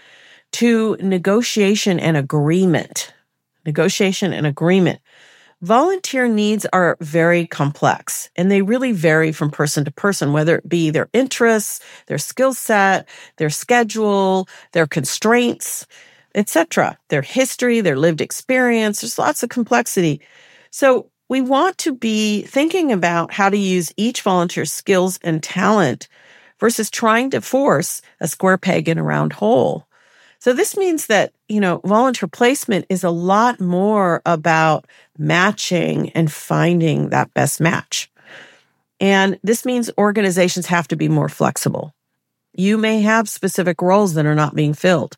to 0.52 0.96
negotiation 1.00 2.00
and 2.00 2.16
agreement. 2.16 3.12
Negotiation 3.66 4.32
and 4.32 4.46
agreement. 4.46 5.00
Volunteer 5.62 6.26
needs 6.26 6.64
are 6.72 6.96
very 7.00 7.46
complex 7.46 8.30
and 8.34 8.50
they 8.50 8.62
really 8.62 8.92
vary 8.92 9.30
from 9.30 9.50
person 9.50 9.84
to 9.84 9.90
person, 9.90 10.32
whether 10.32 10.56
it 10.56 10.68
be 10.68 10.88
their 10.88 11.10
interests, 11.12 11.80
their 12.06 12.16
skill 12.16 12.54
set, 12.54 13.06
their 13.36 13.50
schedule, 13.50 14.48
their 14.72 14.86
constraints, 14.86 15.86
etc., 16.34 16.96
their 17.08 17.20
history, 17.20 17.82
their 17.82 17.98
lived 17.98 18.22
experience. 18.22 19.02
There's 19.02 19.18
lots 19.18 19.42
of 19.42 19.50
complexity. 19.50 20.22
So 20.70 21.10
we 21.30 21.40
want 21.40 21.78
to 21.78 21.94
be 21.94 22.42
thinking 22.42 22.90
about 22.90 23.32
how 23.32 23.48
to 23.48 23.56
use 23.56 23.94
each 23.96 24.22
volunteer's 24.22 24.72
skills 24.72 25.20
and 25.22 25.40
talent 25.40 26.08
versus 26.58 26.90
trying 26.90 27.30
to 27.30 27.40
force 27.40 28.02
a 28.18 28.26
square 28.26 28.58
peg 28.58 28.88
in 28.88 28.98
a 28.98 29.02
round 29.02 29.32
hole. 29.32 29.86
So 30.40 30.52
this 30.52 30.76
means 30.76 31.06
that, 31.06 31.32
you 31.48 31.60
know, 31.60 31.80
volunteer 31.84 32.28
placement 32.28 32.86
is 32.88 33.04
a 33.04 33.10
lot 33.10 33.60
more 33.60 34.22
about 34.26 34.88
matching 35.18 36.10
and 36.10 36.32
finding 36.32 37.10
that 37.10 37.32
best 37.32 37.60
match. 37.60 38.10
And 38.98 39.38
this 39.44 39.64
means 39.64 39.88
organizations 39.96 40.66
have 40.66 40.88
to 40.88 40.96
be 40.96 41.08
more 41.08 41.28
flexible. 41.28 41.94
You 42.54 42.76
may 42.76 43.02
have 43.02 43.28
specific 43.28 43.80
roles 43.80 44.14
that 44.14 44.26
are 44.26 44.34
not 44.34 44.56
being 44.56 44.74
filled. 44.74 45.16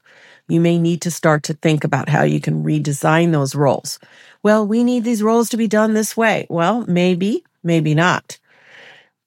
You 0.49 0.61
may 0.61 0.79
need 0.79 1.03
to 1.03 1.11
start 1.11 1.45
to 1.45 1.55
think 1.55 1.85
about 1.85 2.09
how 2.09 2.23
you 2.25 2.41
can 2.41 2.65
redesign 2.65 3.33
those 3.33 3.55
roles. 3.55 3.99
Well, 4.43 4.67
we 4.67 4.85
need 4.85 5.05
these 5.05 5.23
roles 5.23 5.49
to 5.51 5.57
be 5.57 5.69
done 5.69 5.95
this 5.95 6.17
way. 6.17 6.47
Well, 6.51 6.85
maybe, 6.87 7.45
maybe 7.63 7.95
not. 7.95 8.39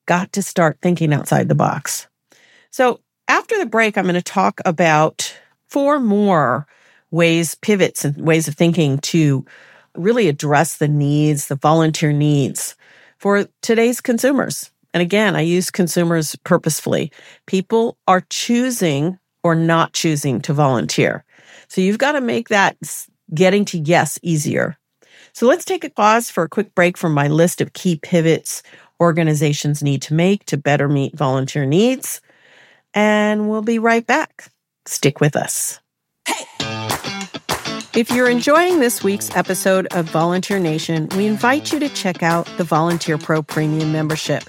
Got 0.06 0.34
to 0.34 0.44
start 0.44 0.80
thinking 0.82 1.14
outside 1.14 1.50
the 1.50 1.56
box. 1.56 2.08
So 2.70 3.00
after 3.28 3.58
the 3.58 3.66
break, 3.66 3.98
I'm 3.98 4.06
going 4.06 4.16
to 4.16 4.22
talk 4.22 4.60
about 4.66 5.36
four 5.68 6.00
more 6.00 6.68
ways, 7.12 7.56
pivots 7.56 8.06
and 8.06 8.18
ways 8.18 8.48
of 8.48 8.56
thinking 8.56 9.00
to 9.00 9.46
really 9.96 10.28
address 10.28 10.78
the 10.78 10.88
needs, 10.88 11.48
the 11.48 11.56
volunteer 11.56 12.12
needs 12.12 12.76
for 13.18 13.48
today's 13.62 14.02
consumers. 14.02 14.72
And 14.94 15.02
again, 15.02 15.36
I 15.36 15.42
use 15.42 15.72
consumers 15.72 16.36
purposefully. 16.44 17.12
People 17.48 17.98
are 18.08 18.26
choosing 18.30 19.18
or 19.46 19.54
not 19.54 19.94
choosing 19.94 20.42
to 20.42 20.54
volunteer. 20.54 21.24
So 21.68 21.80
you've 21.80 22.00
got 22.00 22.14
to 22.14 22.22
make 22.22 22.50
that 22.50 22.78
getting 23.32 23.64
to 23.66 23.78
yes 23.78 24.18
easier. 24.24 24.76
So 25.34 25.46
let's 25.46 25.66
take 25.66 25.84
a 25.84 25.92
pause 25.92 26.32
for 26.32 26.46
a 26.46 26.50
quick 26.50 26.74
break 26.74 26.98
from 26.98 27.14
my 27.14 27.28
list 27.28 27.62
of 27.62 27.74
key 27.74 28.00
pivots 28.02 28.64
organizations 29.00 29.84
need 29.84 30.02
to 30.02 30.16
make 30.16 30.46
to 30.46 30.58
better 30.58 30.90
meet 30.90 31.16
volunteer 31.16 31.64
needs. 31.64 32.22
And 32.96 33.48
we'll 33.48 33.62
be 33.62 33.78
right 33.78 34.08
back. 34.08 34.50
Stick 34.88 35.22
with 35.22 35.36
us. 35.36 35.80
Hey! 36.28 36.46
If 37.94 38.10
you're 38.10 38.30
enjoying 38.30 38.80
this 38.80 39.04
week's 39.04 39.30
episode 39.36 39.86
of 39.94 40.10
Volunteer 40.10 40.58
Nation, 40.58 41.08
we 41.16 41.28
invite 41.28 41.72
you 41.72 41.80
to 41.82 41.90
check 41.90 42.24
out 42.24 42.50
the 42.58 42.64
Volunteer 42.64 43.20
Pro 43.20 43.44
Premium 43.44 43.92
membership. 43.92 44.44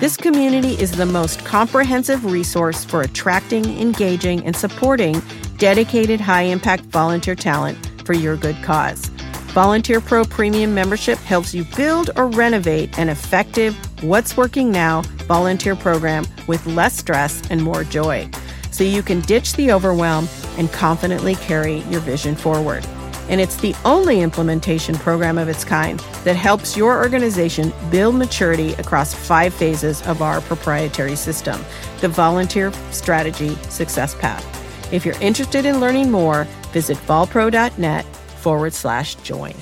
This 0.00 0.16
community 0.16 0.74
is 0.74 0.92
the 0.92 1.06
most 1.06 1.44
comprehensive 1.44 2.24
resource 2.24 2.84
for 2.84 3.02
attracting, 3.02 3.64
engaging, 3.80 4.46
and 4.46 4.54
supporting 4.54 5.20
dedicated 5.56 6.20
high 6.20 6.42
impact 6.42 6.84
volunteer 6.84 7.34
talent 7.34 7.76
for 8.04 8.12
your 8.12 8.36
good 8.36 8.54
cause. 8.62 9.06
Volunteer 9.54 10.00
Pro 10.00 10.24
Premium 10.24 10.72
membership 10.72 11.18
helps 11.18 11.52
you 11.52 11.64
build 11.76 12.10
or 12.14 12.28
renovate 12.28 12.96
an 12.96 13.08
effective, 13.08 13.76
what's 14.04 14.36
working 14.36 14.70
now 14.70 15.02
volunteer 15.26 15.74
program 15.74 16.24
with 16.46 16.64
less 16.66 16.96
stress 16.96 17.42
and 17.50 17.60
more 17.60 17.82
joy 17.82 18.30
so 18.70 18.84
you 18.84 19.02
can 19.02 19.20
ditch 19.22 19.54
the 19.54 19.72
overwhelm 19.72 20.28
and 20.58 20.70
confidently 20.70 21.34
carry 21.34 21.78
your 21.90 22.00
vision 22.02 22.36
forward. 22.36 22.86
And 23.28 23.40
it's 23.40 23.56
the 23.56 23.74
only 23.84 24.20
implementation 24.20 24.94
program 24.94 25.38
of 25.38 25.48
its 25.48 25.64
kind 25.64 26.00
that 26.24 26.36
helps 26.36 26.76
your 26.76 26.98
organization 26.98 27.72
build 27.90 28.14
maturity 28.14 28.72
across 28.74 29.14
five 29.14 29.52
phases 29.52 30.00
of 30.06 30.22
our 30.22 30.40
proprietary 30.40 31.16
system, 31.16 31.64
the 32.00 32.08
Volunteer 32.08 32.72
Strategy 32.90 33.54
Success 33.70 34.14
Path. 34.14 34.44
If 34.92 35.04
you're 35.04 35.20
interested 35.20 35.66
in 35.66 35.80
learning 35.80 36.10
more, 36.10 36.44
visit 36.72 36.96
volpro.net 36.98 38.04
forward 38.40 38.72
slash 38.72 39.14
join. 39.16 39.54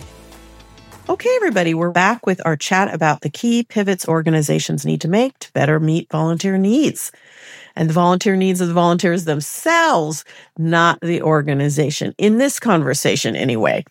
Okay, 1.08 1.30
everybody, 1.36 1.72
we're 1.72 1.92
back 1.92 2.26
with 2.26 2.40
our 2.44 2.56
chat 2.56 2.92
about 2.92 3.20
the 3.20 3.30
key 3.30 3.62
pivots 3.62 4.08
organizations 4.08 4.84
need 4.84 5.00
to 5.02 5.08
make 5.08 5.38
to 5.38 5.52
better 5.52 5.78
meet 5.78 6.10
volunteer 6.10 6.58
needs 6.58 7.12
and 7.76 7.88
the 7.88 7.94
volunteer 7.94 8.36
needs 8.36 8.60
of 8.60 8.68
the 8.68 8.74
volunteers 8.74 9.24
themselves, 9.24 10.24
not 10.58 10.98
the 11.00 11.22
organization. 11.22 12.14
In 12.18 12.38
this 12.38 12.58
conversation, 12.58 13.36
anyway. 13.36 13.84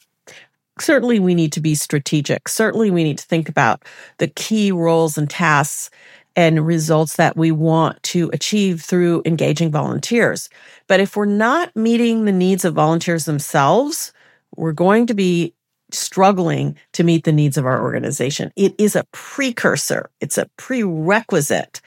Certainly, 0.77 1.19
we 1.19 1.35
need 1.35 1.53
to 1.53 1.61
be 1.61 1.73
strategic. 1.73 2.49
Certainly, 2.49 2.91
we 2.91 3.05
need 3.05 3.17
to 3.19 3.25
think 3.25 3.47
about 3.47 3.83
the 4.17 4.27
key 4.27 4.73
roles 4.73 5.17
and 5.17 5.29
tasks 5.29 5.89
and 6.35 6.67
results 6.67 7.15
that 7.15 7.37
we 7.37 7.51
want 7.51 8.01
to 8.03 8.29
achieve 8.33 8.81
through 8.81 9.21
engaging 9.25 9.71
volunteers. 9.71 10.49
But 10.87 10.99
if 10.99 11.15
we're 11.15 11.25
not 11.25 11.73
meeting 11.77 12.25
the 12.25 12.33
needs 12.33 12.65
of 12.65 12.73
volunteers 12.73 13.23
themselves, 13.23 14.11
we're 14.57 14.73
going 14.73 15.07
to 15.07 15.13
be 15.13 15.53
struggling 15.91 16.75
to 16.91 17.03
meet 17.03 17.23
the 17.23 17.31
needs 17.31 17.57
of 17.57 17.65
our 17.65 17.81
organization. 17.81 18.51
It 18.57 18.75
is 18.77 18.95
a 18.95 19.05
precursor, 19.11 20.09
it's 20.19 20.37
a 20.37 20.49
prerequisite 20.57 21.79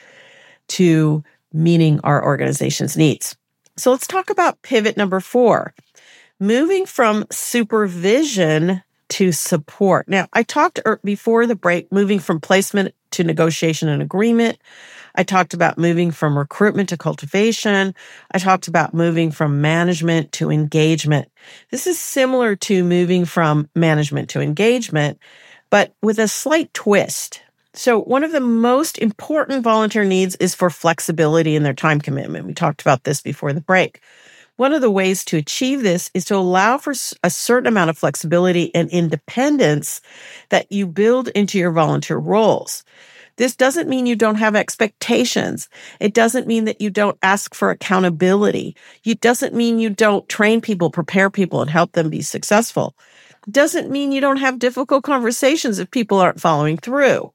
to 0.69 1.23
meeting 1.53 2.01
our 2.05 2.25
organization's 2.25 2.97
needs. 2.97 3.37
So 3.77 3.91
let's 3.91 4.07
talk 4.07 4.31
about 4.31 4.63
pivot 4.63 4.97
number 4.97 5.21
four 5.21 5.75
moving 6.41 6.87
from 6.87 7.27
supervision 7.31 8.83
to 9.09 9.33
support. 9.33 10.09
Now, 10.09 10.29
I 10.33 10.43
talked 10.43 10.81
er, 10.87 11.01
before 11.03 11.47
the 11.47 11.57
break, 11.57 11.91
moving 11.91 12.19
from 12.19 12.41
placement 12.41 12.95
to 13.13 13.25
negotiation 13.25 13.89
and 13.89 14.03
agreement. 14.03 14.59
I 15.15 15.23
talked 15.23 15.55
about 15.55 15.79
moving 15.79 16.11
from 16.11 16.39
recruitment 16.39 16.91
to 16.91 16.97
cultivation. 16.97 17.95
I 18.33 18.39
talked 18.39 18.69
about 18.69 18.95
moving 18.95 19.31
from 19.31 19.61
management 19.61 20.33
to 20.33 20.51
engagement. 20.51 21.31
This 21.71 21.87
is 21.87 21.99
similar 21.99 22.55
to 22.57 22.85
moving 22.85 23.25
from 23.25 23.69
management 23.75 24.29
to 24.31 24.41
engagement, 24.41 25.19
but 25.71 25.95
with 26.03 26.19
a 26.19 26.29
slight 26.29 26.73
twist. 26.75 27.43
So 27.79 28.01
one 28.01 28.25
of 28.25 28.33
the 28.33 28.41
most 28.41 28.99
important 28.99 29.63
volunteer 29.63 30.03
needs 30.03 30.35
is 30.41 30.53
for 30.53 30.69
flexibility 30.69 31.55
in 31.55 31.63
their 31.63 31.73
time 31.73 32.01
commitment. 32.01 32.45
We 32.45 32.53
talked 32.53 32.81
about 32.81 33.05
this 33.05 33.21
before 33.21 33.53
the 33.53 33.61
break. 33.61 34.01
One 34.57 34.73
of 34.73 34.81
the 34.81 34.91
ways 34.91 35.25
to 35.27 35.37
achieve 35.37 35.85
this 35.85 36.11
is 36.13 36.25
to 36.25 36.35
allow 36.35 36.79
for 36.79 36.93
a 37.23 37.31
certain 37.31 37.69
amount 37.69 37.91
of 37.91 37.97
flexibility 37.97 38.75
and 38.75 38.91
independence 38.91 40.01
that 40.49 40.73
you 40.73 40.89
build 40.89 41.29
into 41.29 41.57
your 41.57 41.71
volunteer 41.71 42.17
roles. 42.17 42.83
This 43.37 43.55
doesn't 43.55 43.89
mean 43.89 44.07
you 44.07 44.17
don't 44.17 44.35
have 44.35 44.57
expectations. 44.57 45.69
It 46.01 46.15
doesn't 46.15 46.49
mean 46.49 46.65
that 46.65 46.81
you 46.81 46.91
don't 46.91 47.17
ask 47.23 47.55
for 47.55 47.71
accountability. 47.71 48.75
It 49.05 49.21
doesn't 49.21 49.55
mean 49.55 49.79
you 49.79 49.91
don't 49.91 50.29
train 50.29 50.61
people, 50.61 50.91
prepare 50.91 51.31
people, 51.31 51.63
and 51.63 51.71
help 51.71 51.93
them 51.93 52.11
be 52.11 52.23
successful. 52.23 52.97
It 53.47 53.53
doesn't 53.53 53.89
mean 53.89 54.11
you 54.11 54.21
don't 54.21 54.39
have 54.39 54.59
difficult 54.59 55.05
conversations 55.05 55.79
if 55.79 55.93
people 55.93 56.19
aren't 56.19 56.41
following 56.41 56.77
through 56.77 57.33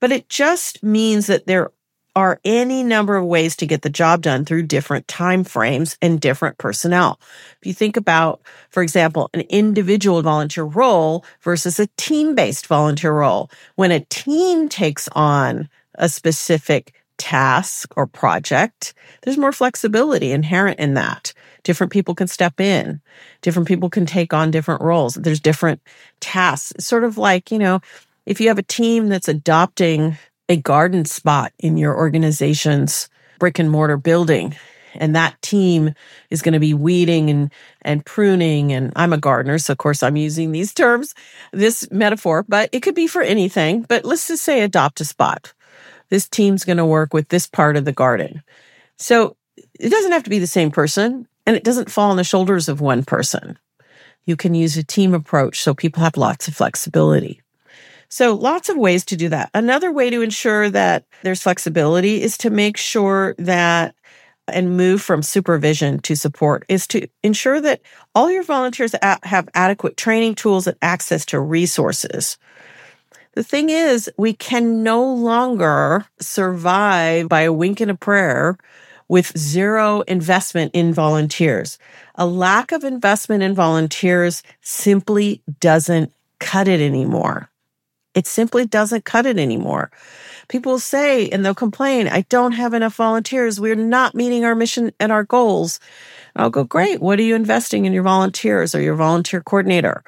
but 0.00 0.12
it 0.12 0.28
just 0.28 0.82
means 0.82 1.26
that 1.26 1.46
there 1.46 1.70
are 2.16 2.40
any 2.44 2.82
number 2.82 3.16
of 3.16 3.24
ways 3.24 3.54
to 3.54 3.66
get 3.66 3.82
the 3.82 3.90
job 3.90 4.22
done 4.22 4.44
through 4.44 4.62
different 4.62 5.06
time 5.06 5.44
frames 5.44 5.96
and 6.02 6.20
different 6.20 6.58
personnel. 6.58 7.20
If 7.60 7.66
you 7.66 7.72
think 7.72 7.96
about, 7.96 8.40
for 8.70 8.82
example, 8.82 9.30
an 9.34 9.42
individual 9.42 10.20
volunteer 10.22 10.64
role 10.64 11.24
versus 11.42 11.78
a 11.78 11.86
team-based 11.96 12.66
volunteer 12.66 13.12
role, 13.12 13.50
when 13.76 13.92
a 13.92 14.00
team 14.00 14.68
takes 14.68 15.08
on 15.12 15.68
a 15.94 16.08
specific 16.08 16.92
task 17.18 17.92
or 17.96 18.06
project, 18.06 18.94
there's 19.22 19.38
more 19.38 19.52
flexibility 19.52 20.32
inherent 20.32 20.80
in 20.80 20.94
that. 20.94 21.32
Different 21.62 21.92
people 21.92 22.14
can 22.14 22.28
step 22.28 22.60
in. 22.60 23.00
Different 23.42 23.68
people 23.68 23.90
can 23.90 24.06
take 24.06 24.32
on 24.32 24.50
different 24.50 24.80
roles. 24.80 25.14
There's 25.14 25.40
different 25.40 25.82
tasks. 26.20 26.72
It's 26.72 26.86
sort 26.86 27.04
of 27.04 27.18
like, 27.18 27.50
you 27.50 27.58
know, 27.58 27.80
if 28.28 28.42
you 28.42 28.48
have 28.48 28.58
a 28.58 28.62
team 28.62 29.08
that's 29.08 29.26
adopting 29.26 30.18
a 30.50 30.56
garden 30.56 31.06
spot 31.06 31.50
in 31.58 31.78
your 31.78 31.96
organization's 31.96 33.08
brick 33.38 33.58
and 33.58 33.70
mortar 33.70 33.96
building, 33.96 34.54
and 34.94 35.16
that 35.16 35.40
team 35.40 35.94
is 36.28 36.42
going 36.42 36.52
to 36.52 36.60
be 36.60 36.74
weeding 36.74 37.30
and, 37.30 37.50
and 37.80 38.04
pruning. 38.04 38.70
And 38.70 38.92
I'm 38.96 39.14
a 39.14 39.18
gardener, 39.18 39.58
so 39.58 39.72
of 39.72 39.78
course 39.78 40.02
I'm 40.02 40.16
using 40.16 40.52
these 40.52 40.74
terms, 40.74 41.14
this 41.54 41.90
metaphor, 41.90 42.44
but 42.46 42.68
it 42.70 42.82
could 42.82 42.94
be 42.94 43.06
for 43.06 43.22
anything. 43.22 43.86
But 43.88 44.04
let's 44.04 44.28
just 44.28 44.44
say 44.44 44.60
adopt 44.60 45.00
a 45.00 45.06
spot. 45.06 45.54
This 46.10 46.28
team's 46.28 46.66
going 46.66 46.76
to 46.76 46.84
work 46.84 47.14
with 47.14 47.28
this 47.28 47.46
part 47.46 47.78
of 47.78 47.86
the 47.86 47.92
garden. 47.92 48.42
So 48.98 49.38
it 49.80 49.88
doesn't 49.88 50.12
have 50.12 50.24
to 50.24 50.30
be 50.30 50.38
the 50.38 50.46
same 50.46 50.70
person 50.70 51.26
and 51.46 51.56
it 51.56 51.64
doesn't 51.64 51.90
fall 51.90 52.10
on 52.10 52.18
the 52.18 52.24
shoulders 52.24 52.68
of 52.68 52.82
one 52.82 53.04
person. 53.04 53.58
You 54.26 54.36
can 54.36 54.54
use 54.54 54.76
a 54.76 54.84
team 54.84 55.14
approach 55.14 55.62
so 55.62 55.72
people 55.72 56.02
have 56.02 56.18
lots 56.18 56.46
of 56.46 56.54
flexibility. 56.54 57.40
So 58.08 58.34
lots 58.34 58.68
of 58.68 58.76
ways 58.76 59.04
to 59.06 59.16
do 59.16 59.28
that. 59.28 59.50
Another 59.54 59.92
way 59.92 60.10
to 60.10 60.22
ensure 60.22 60.70
that 60.70 61.04
there's 61.22 61.42
flexibility 61.42 62.22
is 62.22 62.38
to 62.38 62.50
make 62.50 62.76
sure 62.76 63.34
that 63.38 63.94
and 64.48 64.76
move 64.76 65.02
from 65.02 65.22
supervision 65.22 65.98
to 66.00 66.14
support 66.14 66.64
is 66.68 66.86
to 66.86 67.06
ensure 67.22 67.60
that 67.60 67.82
all 68.14 68.30
your 68.30 68.42
volunteers 68.42 68.94
have 69.02 69.48
adequate 69.54 69.96
training 69.98 70.34
tools 70.34 70.66
and 70.66 70.76
access 70.80 71.26
to 71.26 71.38
resources. 71.38 72.38
The 73.34 73.44
thing 73.44 73.68
is, 73.68 74.10
we 74.16 74.32
can 74.32 74.82
no 74.82 75.04
longer 75.04 76.06
survive 76.18 77.28
by 77.28 77.42
a 77.42 77.52
wink 77.52 77.80
and 77.80 77.90
a 77.90 77.94
prayer 77.94 78.56
with 79.08 79.36
zero 79.36 80.00
investment 80.02 80.70
in 80.74 80.92
volunteers. 80.92 81.78
A 82.14 82.26
lack 82.26 82.72
of 82.72 82.84
investment 82.84 83.42
in 83.42 83.54
volunteers 83.54 84.42
simply 84.60 85.42
doesn't 85.60 86.12
cut 86.40 86.68
it 86.68 86.80
anymore. 86.80 87.50
It 88.14 88.26
simply 88.26 88.66
doesn't 88.66 89.04
cut 89.04 89.26
it 89.26 89.38
anymore. 89.38 89.90
People 90.48 90.78
say 90.78 91.28
and 91.28 91.44
they'll 91.44 91.54
complain, 91.54 92.08
I 92.08 92.22
don't 92.22 92.52
have 92.52 92.74
enough 92.74 92.94
volunteers. 92.94 93.60
We're 93.60 93.74
not 93.74 94.14
meeting 94.14 94.44
our 94.44 94.54
mission 94.54 94.92
and 94.98 95.12
our 95.12 95.24
goals. 95.24 95.78
And 96.34 96.42
I'll 96.42 96.50
go, 96.50 96.64
great. 96.64 97.00
What 97.00 97.18
are 97.18 97.22
you 97.22 97.34
investing 97.34 97.84
in 97.84 97.92
your 97.92 98.02
volunteers 98.02 98.74
or 98.74 98.80
your 98.80 98.94
volunteer 98.94 99.40
coordinator? 99.40 100.02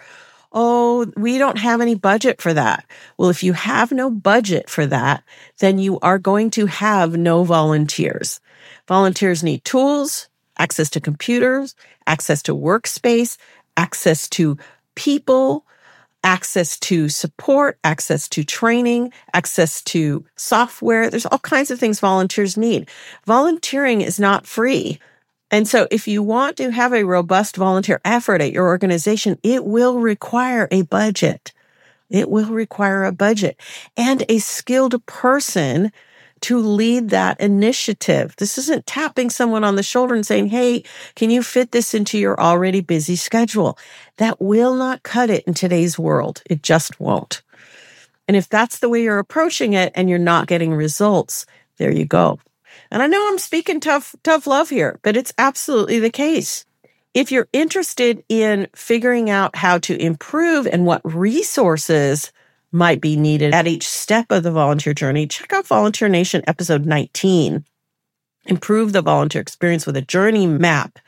Oh, 0.52 1.06
we 1.16 1.38
don't 1.38 1.58
have 1.58 1.80
any 1.80 1.94
budget 1.94 2.42
for 2.42 2.52
that. 2.52 2.84
Well, 3.16 3.30
if 3.30 3.44
you 3.44 3.52
have 3.52 3.92
no 3.92 4.10
budget 4.10 4.68
for 4.68 4.84
that, 4.86 5.22
then 5.58 5.78
you 5.78 6.00
are 6.00 6.18
going 6.18 6.50
to 6.52 6.66
have 6.66 7.16
no 7.16 7.44
volunteers. 7.44 8.40
Volunteers 8.88 9.44
need 9.44 9.64
tools, 9.64 10.28
access 10.58 10.90
to 10.90 11.00
computers, 11.00 11.76
access 12.06 12.42
to 12.42 12.56
workspace, 12.56 13.36
access 13.76 14.28
to 14.30 14.58
people, 14.96 15.64
access 16.24 16.78
to 16.80 17.08
support, 17.08 17.78
access 17.84 18.28
to 18.28 18.44
training, 18.44 19.12
access 19.32 19.82
to 19.82 20.24
software. 20.36 21.10
There's 21.10 21.26
all 21.26 21.38
kinds 21.38 21.70
of 21.70 21.78
things 21.78 22.00
volunteers 22.00 22.56
need. 22.56 22.88
Volunteering 23.26 24.00
is 24.00 24.20
not 24.20 24.46
free. 24.46 24.98
And 25.50 25.66
so 25.66 25.88
if 25.90 26.06
you 26.06 26.22
want 26.22 26.56
to 26.58 26.70
have 26.70 26.92
a 26.92 27.04
robust 27.04 27.56
volunteer 27.56 28.00
effort 28.04 28.40
at 28.40 28.52
your 28.52 28.66
organization, 28.66 29.38
it 29.42 29.64
will 29.64 29.98
require 29.98 30.68
a 30.70 30.82
budget. 30.82 31.52
It 32.08 32.28
will 32.28 32.50
require 32.50 33.04
a 33.04 33.12
budget 33.12 33.58
and 33.96 34.24
a 34.28 34.38
skilled 34.38 35.04
person 35.06 35.92
to 36.42 36.58
lead 36.58 37.10
that 37.10 37.40
initiative. 37.40 38.34
This 38.36 38.58
isn't 38.58 38.86
tapping 38.86 39.30
someone 39.30 39.64
on 39.64 39.76
the 39.76 39.82
shoulder 39.82 40.14
and 40.14 40.26
saying, 40.26 40.48
Hey, 40.48 40.84
can 41.16 41.30
you 41.30 41.42
fit 41.42 41.72
this 41.72 41.94
into 41.94 42.18
your 42.18 42.40
already 42.40 42.80
busy 42.80 43.16
schedule? 43.16 43.78
That 44.16 44.40
will 44.40 44.74
not 44.74 45.02
cut 45.02 45.30
it 45.30 45.44
in 45.44 45.54
today's 45.54 45.98
world. 45.98 46.42
It 46.46 46.62
just 46.62 47.00
won't. 47.00 47.42
And 48.28 48.36
if 48.36 48.48
that's 48.48 48.78
the 48.78 48.88
way 48.88 49.02
you're 49.02 49.18
approaching 49.18 49.72
it 49.72 49.92
and 49.94 50.08
you're 50.08 50.18
not 50.18 50.46
getting 50.46 50.72
results, 50.72 51.46
there 51.78 51.90
you 51.90 52.04
go. 52.04 52.38
And 52.90 53.02
I 53.02 53.06
know 53.06 53.28
I'm 53.28 53.38
speaking 53.38 53.80
tough, 53.80 54.14
tough 54.22 54.46
love 54.46 54.70
here, 54.70 54.98
but 55.02 55.16
it's 55.16 55.32
absolutely 55.38 55.98
the 55.98 56.10
case. 56.10 56.64
If 57.12 57.32
you're 57.32 57.48
interested 57.52 58.22
in 58.28 58.68
figuring 58.74 59.30
out 59.30 59.56
how 59.56 59.78
to 59.78 60.00
improve 60.00 60.66
and 60.66 60.86
what 60.86 61.00
resources 61.04 62.30
might 62.72 63.00
be 63.00 63.16
needed 63.16 63.54
at 63.54 63.66
each 63.66 63.86
step 63.86 64.30
of 64.30 64.42
the 64.42 64.52
volunteer 64.52 64.94
journey, 64.94 65.26
check 65.26 65.52
out 65.52 65.66
Volunteer 65.66 66.08
Nation 66.08 66.42
episode 66.46 66.86
19. 66.86 67.64
Improve 68.46 68.92
the 68.92 69.02
volunteer 69.02 69.40
experience 69.40 69.86
with 69.86 69.96
a 69.96 70.02
journey 70.02 70.46
map 70.46 70.98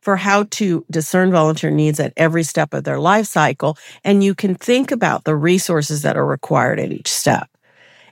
for 0.00 0.16
how 0.16 0.44
to 0.50 0.84
discern 0.90 1.30
volunteer 1.30 1.70
needs 1.70 2.00
at 2.00 2.12
every 2.16 2.42
step 2.42 2.74
of 2.74 2.84
their 2.84 2.98
life 2.98 3.26
cycle. 3.26 3.78
And 4.02 4.22
you 4.22 4.34
can 4.34 4.54
think 4.54 4.90
about 4.90 5.24
the 5.24 5.36
resources 5.36 6.02
that 6.02 6.16
are 6.16 6.26
required 6.26 6.80
at 6.80 6.92
each 6.92 7.08
step. 7.08 7.48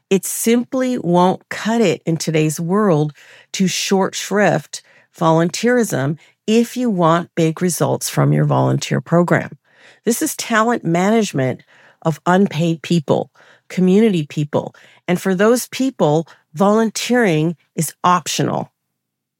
It 0.09 0.25
simply 0.25 0.99
won't 0.99 1.49
cut 1.49 1.81
it 1.81 2.03
in 2.07 2.16
today's 2.16 2.59
world 2.59 3.12
to 3.53 3.66
short 3.66 4.14
shrift 4.14 4.83
volunteerism 5.16 6.18
if 6.46 6.77
you 6.77 6.90
want 6.90 7.35
big 7.35 7.61
results 7.61 8.09
from 8.09 8.33
your 8.33 8.44
volunteer 8.44 9.01
program. 9.01 9.59
This 10.05 10.23
is 10.23 10.37
talent 10.37 10.85
management 10.85 11.62
of 12.03 12.21
unpaid 12.27 12.83
people, 12.83 13.31
community 13.69 14.27
people. 14.27 14.75
And 15.09 15.21
for 15.21 15.35
those 15.35 15.69
people, 15.69 16.27
volunteering 16.55 17.57
is 17.75 17.95
optional. 18.05 18.73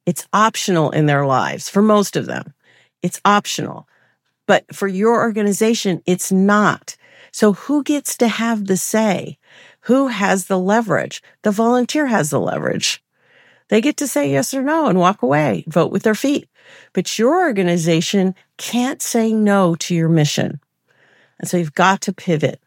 It's 0.05 0.27
optional 0.33 0.91
in 0.91 1.05
their 1.05 1.25
lives 1.25 1.69
for 1.69 1.81
most 1.81 2.15
of 2.15 2.25
them. 2.25 2.53
It's 3.01 3.21
optional. 3.25 3.87
But 4.47 4.75
for 4.75 4.87
your 4.87 5.21
organization, 5.21 6.01
it's 6.05 6.31
not. 6.31 6.95
So 7.31 7.53
who 7.53 7.83
gets 7.83 8.17
to 8.17 8.27
have 8.27 8.67
the 8.67 8.77
say? 8.77 9.37
Who 9.81 10.07
has 10.07 10.45
the 10.45 10.59
leverage? 10.59 11.23
The 11.43 11.51
volunteer 11.51 12.07
has 12.07 12.29
the 12.29 12.39
leverage. 12.39 13.03
They 13.69 13.79
get 13.79 13.97
to 13.97 14.07
say 14.07 14.29
yes 14.29 14.53
or 14.53 14.61
no 14.61 14.87
and 14.87 14.99
walk 14.99 15.21
away, 15.21 15.63
vote 15.67 15.91
with 15.91 16.03
their 16.03 16.15
feet. 16.15 16.49
But 16.91 17.17
your 17.17 17.39
organization 17.39 18.35
can't 18.57 19.01
say 19.01 19.31
no 19.31 19.75
to 19.75 19.95
your 19.95 20.09
mission. 20.09 20.59
And 21.41 21.49
so 21.49 21.57
you've 21.57 21.73
got 21.73 22.01
to 22.01 22.13
pivot. 22.13 22.61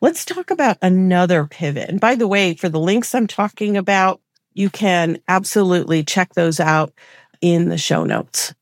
Let's 0.00 0.24
talk 0.24 0.50
about 0.50 0.76
another 0.82 1.46
pivot. 1.46 1.88
And 1.88 2.00
by 2.00 2.14
the 2.14 2.28
way, 2.28 2.54
for 2.54 2.68
the 2.68 2.78
links 2.78 3.14
I'm 3.14 3.26
talking 3.26 3.76
about, 3.76 4.20
you 4.52 4.68
can 4.70 5.18
absolutely 5.26 6.04
check 6.04 6.34
those 6.34 6.60
out 6.60 6.92
in 7.40 7.70
the 7.70 7.78
show 7.78 8.04
notes. 8.04 8.54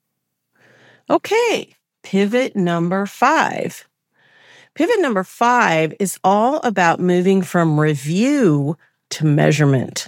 Okay, 1.11 1.75
pivot 2.05 2.55
number 2.55 3.05
five. 3.07 3.87
Pivot 4.75 5.01
number 5.01 5.25
five 5.25 5.93
is 5.99 6.19
all 6.23 6.61
about 6.61 7.01
moving 7.01 7.43
from 7.43 7.79
review 7.79 8.79
to 9.11 9.27
measurement. 9.27 10.07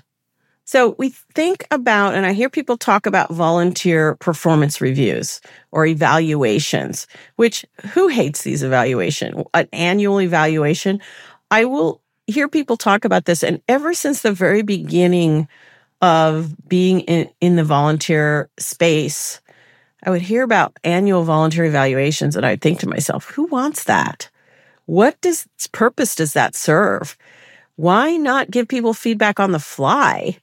So 0.72 0.94
we 0.98 1.10
think 1.10 1.66
about, 1.70 2.14
and 2.14 2.24
I 2.24 2.32
hear 2.32 2.48
people 2.48 2.78
talk 2.78 3.04
about 3.04 3.30
volunteer 3.30 4.14
performance 4.14 4.80
reviews 4.80 5.42
or 5.70 5.84
evaluations, 5.84 7.06
which 7.36 7.66
who 7.92 8.08
hates 8.08 8.40
these 8.40 8.62
evaluation? 8.62 9.44
An 9.52 9.68
annual 9.74 10.18
evaluation. 10.18 11.02
I 11.50 11.66
will 11.66 12.00
hear 12.26 12.48
people 12.48 12.78
talk 12.78 13.04
about 13.04 13.26
this. 13.26 13.44
And 13.44 13.60
ever 13.68 13.92
since 13.92 14.22
the 14.22 14.32
very 14.32 14.62
beginning 14.62 15.46
of 16.00 16.54
being 16.66 17.00
in, 17.00 17.28
in 17.42 17.56
the 17.56 17.64
volunteer 17.64 18.48
space, 18.58 19.42
I 20.04 20.08
would 20.08 20.22
hear 20.22 20.42
about 20.42 20.78
annual 20.84 21.24
volunteer 21.24 21.66
evaluations 21.66 22.34
and 22.34 22.46
I'd 22.46 22.62
think 22.62 22.80
to 22.80 22.88
myself, 22.88 23.26
who 23.26 23.44
wants 23.44 23.84
that? 23.84 24.30
What 24.86 25.20
does 25.20 25.46
purpose 25.72 26.14
does 26.14 26.32
that 26.32 26.54
serve? 26.54 27.18
Why 27.76 28.16
not 28.16 28.50
give 28.50 28.68
people 28.68 28.94
feedback 28.94 29.38
on 29.38 29.52
the 29.52 29.58
fly? 29.58 30.38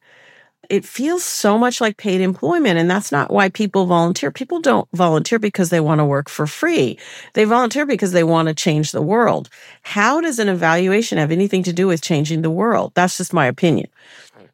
It 0.70 0.86
feels 0.86 1.24
so 1.24 1.58
much 1.58 1.82
like 1.82 1.98
paid 1.98 2.22
employment. 2.22 2.78
And 2.78 2.90
that's 2.90 3.12
not 3.12 3.32
why 3.32 3.50
people 3.50 3.86
volunteer. 3.86 4.32
People 4.32 4.62
don't 4.62 4.88
volunteer 4.94 5.40
because 5.40 5.70
they 5.70 5.80
want 5.80 6.00
to 6.00 6.06
work 6.06 6.30
for 6.30 6.48
free. 6.48 6.98
They 7.34 7.44
volunteer 7.44 7.86
because 7.86 8.12
they 8.12 8.24
want 8.24 8.48
to 8.48 8.54
change 8.54 8.92
the 8.92 9.02
world. 9.02 9.50
How 9.82 10.22
does 10.22 10.40
an 10.40 10.50
evaluation 10.50 11.18
have 11.18 11.32
anything 11.32 11.64
to 11.64 11.74
do 11.74 11.88
with 11.88 12.02
changing 12.02 12.44
the 12.44 12.52
world? 12.52 12.92
That's 12.94 13.18
just 13.18 13.34
my 13.34 13.48
opinion. 13.48 13.90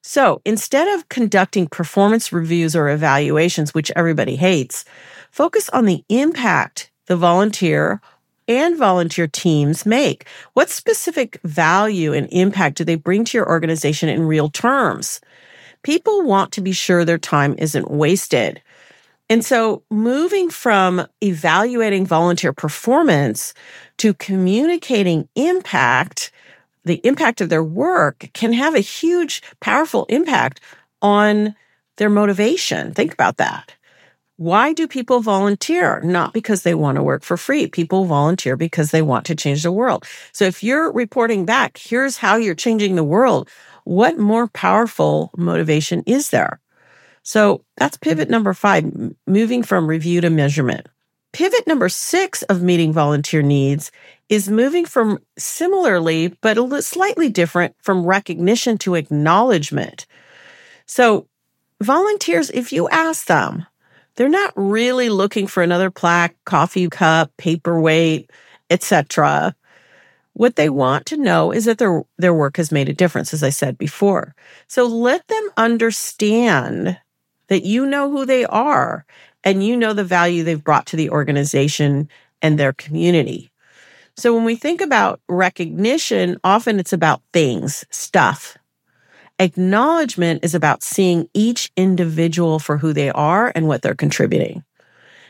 So 0.01 0.41
instead 0.45 0.88
of 0.88 1.10
conducting 1.10 1.67
performance 1.67 2.32
reviews 2.32 2.75
or 2.75 2.89
evaluations, 2.89 3.73
which 3.73 3.91
everybody 3.95 4.36
hates, 4.36 4.86
focus 5.32 5.69
on 5.69 5.86
the 5.86 6.04
impact 6.10 6.91
the 7.08 7.17
volunteer 7.17 8.01
and 8.47 8.78
volunteer 8.78 9.28
teams 9.28 9.86
make. 9.86 10.28
What 10.54 10.69
specific 10.69 11.39
value 11.43 12.13
and 12.13 12.28
impact 12.32 12.78
do 12.78 12.84
they 12.84 12.95
bring 12.95 13.25
to 13.25 13.38
your 13.38 13.49
organization 13.49 14.10
in 14.10 14.28
real 14.28 14.49
terms? 14.49 15.19
People 15.85 16.23
want 16.23 16.51
to 16.51 16.61
be 16.61 16.71
sure 16.71 17.05
their 17.05 17.19
time 17.19 17.53
isn't 17.59 17.91
wasted. 17.91 18.59
And 19.29 19.45
so 19.45 19.83
moving 19.91 20.49
from 20.49 21.05
evaluating 21.21 22.07
volunteer 22.07 22.53
performance 22.53 23.53
to 23.97 24.15
communicating 24.15 25.29
impact, 25.35 26.31
the 26.85 26.99
impact 27.03 27.39
of 27.39 27.49
their 27.49 27.63
work 27.63 28.29
can 28.33 28.51
have 28.51 28.73
a 28.73 28.79
huge, 28.79 29.43
powerful 29.59 30.05
impact 30.09 30.59
on 31.03 31.55
their 31.97 32.09
motivation. 32.09 32.91
Think 32.91 33.13
about 33.13 33.37
that. 33.37 33.75
Why 34.37 34.73
do 34.73 34.87
people 34.87 35.21
volunteer? 35.21 36.01
Not 36.01 36.33
because 36.33 36.63
they 36.63 36.73
want 36.73 36.95
to 36.95 37.03
work 37.03 37.23
for 37.23 37.37
free. 37.37 37.67
People 37.67 38.05
volunteer 38.05 38.57
because 38.57 38.89
they 38.89 39.03
want 39.03 39.25
to 39.27 39.35
change 39.35 39.61
the 39.61 39.71
world. 39.71 40.03
So 40.33 40.45
if 40.45 40.63
you're 40.63 40.91
reporting 40.91 41.45
back, 41.45 41.77
here's 41.77 42.17
how 42.17 42.37
you're 42.37 42.55
changing 42.55 42.95
the 42.95 43.03
world 43.03 43.49
what 43.85 44.19
more 44.19 44.47
powerful 44.47 45.31
motivation 45.37 46.03
is 46.05 46.29
there? 46.29 46.59
So 47.23 47.63
that's 47.77 47.97
pivot 47.97 48.29
number 48.29 48.53
five, 48.53 48.85
moving 49.25 49.63
from 49.63 49.87
review 49.87 50.21
to 50.21 50.29
measurement. 50.29 50.87
Pivot 51.31 51.65
number 51.67 51.89
six 51.89 52.43
of 52.43 52.61
meeting 52.61 52.93
volunteer 52.93 53.41
needs 53.41 53.91
is 54.29 54.49
moving 54.49 54.85
from 54.85 55.19
similarly, 55.37 56.29
but 56.41 56.57
a 56.57 56.81
slightly 56.81 57.29
different 57.29 57.75
from 57.81 58.05
recognition 58.05 58.77
to 58.79 58.95
acknowledgement. 58.95 60.05
So 60.85 61.27
volunteers, 61.81 62.49
if 62.51 62.71
you 62.71 62.87
ask 62.89 63.27
them, 63.27 63.65
they're 64.15 64.29
not 64.29 64.53
really 64.55 65.09
looking 65.09 65.47
for 65.47 65.61
another 65.61 65.91
plaque, 65.91 66.35
coffee 66.45 66.89
cup, 66.89 67.31
paperweight, 67.37 68.31
etc. 68.69 69.55
What 70.35 70.57
they 70.57 70.69
want 70.69 71.05
to 71.07 71.17
know 71.17 71.53
is 71.53 71.63
that 71.63 71.77
their, 71.77 72.03
their 72.17 72.33
work 72.33 72.57
has 72.57 72.69
made 72.69 72.89
a 72.89 72.93
difference, 72.93 73.33
as 73.33 73.41
I 73.41 73.51
said 73.51 73.77
before. 73.77 74.35
So 74.67 74.85
let 74.85 75.25
them 75.27 75.49
understand 75.55 76.99
that 77.47 77.63
you 77.63 77.85
know 77.85 78.11
who 78.11 78.25
they 78.25 78.43
are 78.43 79.05
and 79.45 79.65
you 79.65 79.77
know 79.77 79.93
the 79.93 80.03
value 80.03 80.43
they've 80.43 80.61
brought 80.61 80.87
to 80.87 80.97
the 80.97 81.09
organization 81.09 82.09
and 82.41 82.59
their 82.59 82.73
community. 82.73 83.49
So 84.17 84.35
when 84.35 84.43
we 84.43 84.57
think 84.57 84.81
about 84.81 85.21
recognition, 85.29 86.37
often 86.43 86.81
it's 86.81 86.91
about 86.91 87.21
things, 87.31 87.85
stuff. 87.89 88.57
Acknowledgement 89.39 90.43
is 90.43 90.53
about 90.53 90.83
seeing 90.83 91.29
each 91.33 91.71
individual 91.77 92.59
for 92.59 92.77
who 92.77 92.91
they 92.91 93.09
are 93.09 93.53
and 93.55 93.69
what 93.69 93.81
they're 93.81 93.95
contributing. 93.95 94.65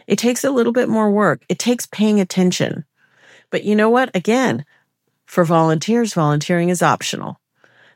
It 0.08 0.18
takes 0.18 0.44
a 0.44 0.50
little 0.50 0.74
bit 0.74 0.90
more 0.90 1.12
work. 1.12 1.44
It 1.48 1.60
takes 1.60 1.86
paying 1.86 2.20
attention. 2.20 2.86
But 3.52 3.64
you 3.64 3.76
know 3.76 3.92
what? 3.92 4.10
Again, 4.16 4.66
for 5.26 5.44
volunteers, 5.44 6.14
volunteering 6.14 6.70
is 6.70 6.82
optional. 6.82 7.40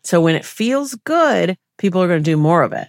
So 0.04 0.22
when 0.22 0.36
it 0.36 0.46
feels 0.46 0.96
good, 1.04 1.58
people 1.78 2.02
are 2.02 2.08
going 2.08 2.24
to 2.24 2.32
do 2.32 2.38
more 2.38 2.64
of 2.64 2.74
it. 2.74 2.88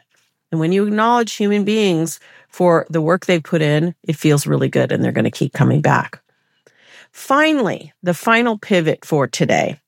And 0.51 0.59
when 0.59 0.73
you 0.73 0.87
acknowledge 0.87 1.35
human 1.35 1.65
beings 1.65 2.19
for 2.49 2.87
the 2.91 3.01
work 3.01 3.27
they've 3.27 3.43
put 3.43 3.63
in, 3.63 3.95
it 4.03 4.17
feels 4.17 4.47
really 4.47 4.69
good 4.69 4.91
and 4.91 5.03
they're 5.03 5.13
going 5.13 5.25
to 5.25 5.31
keep 5.31 5.53
coming 5.53 5.81
back. 5.81 6.21
Finally, 7.13 7.93
the 8.03 8.15
final 8.15 8.59
pivot 8.59 9.05
for 9.05 9.27
today 9.27 9.81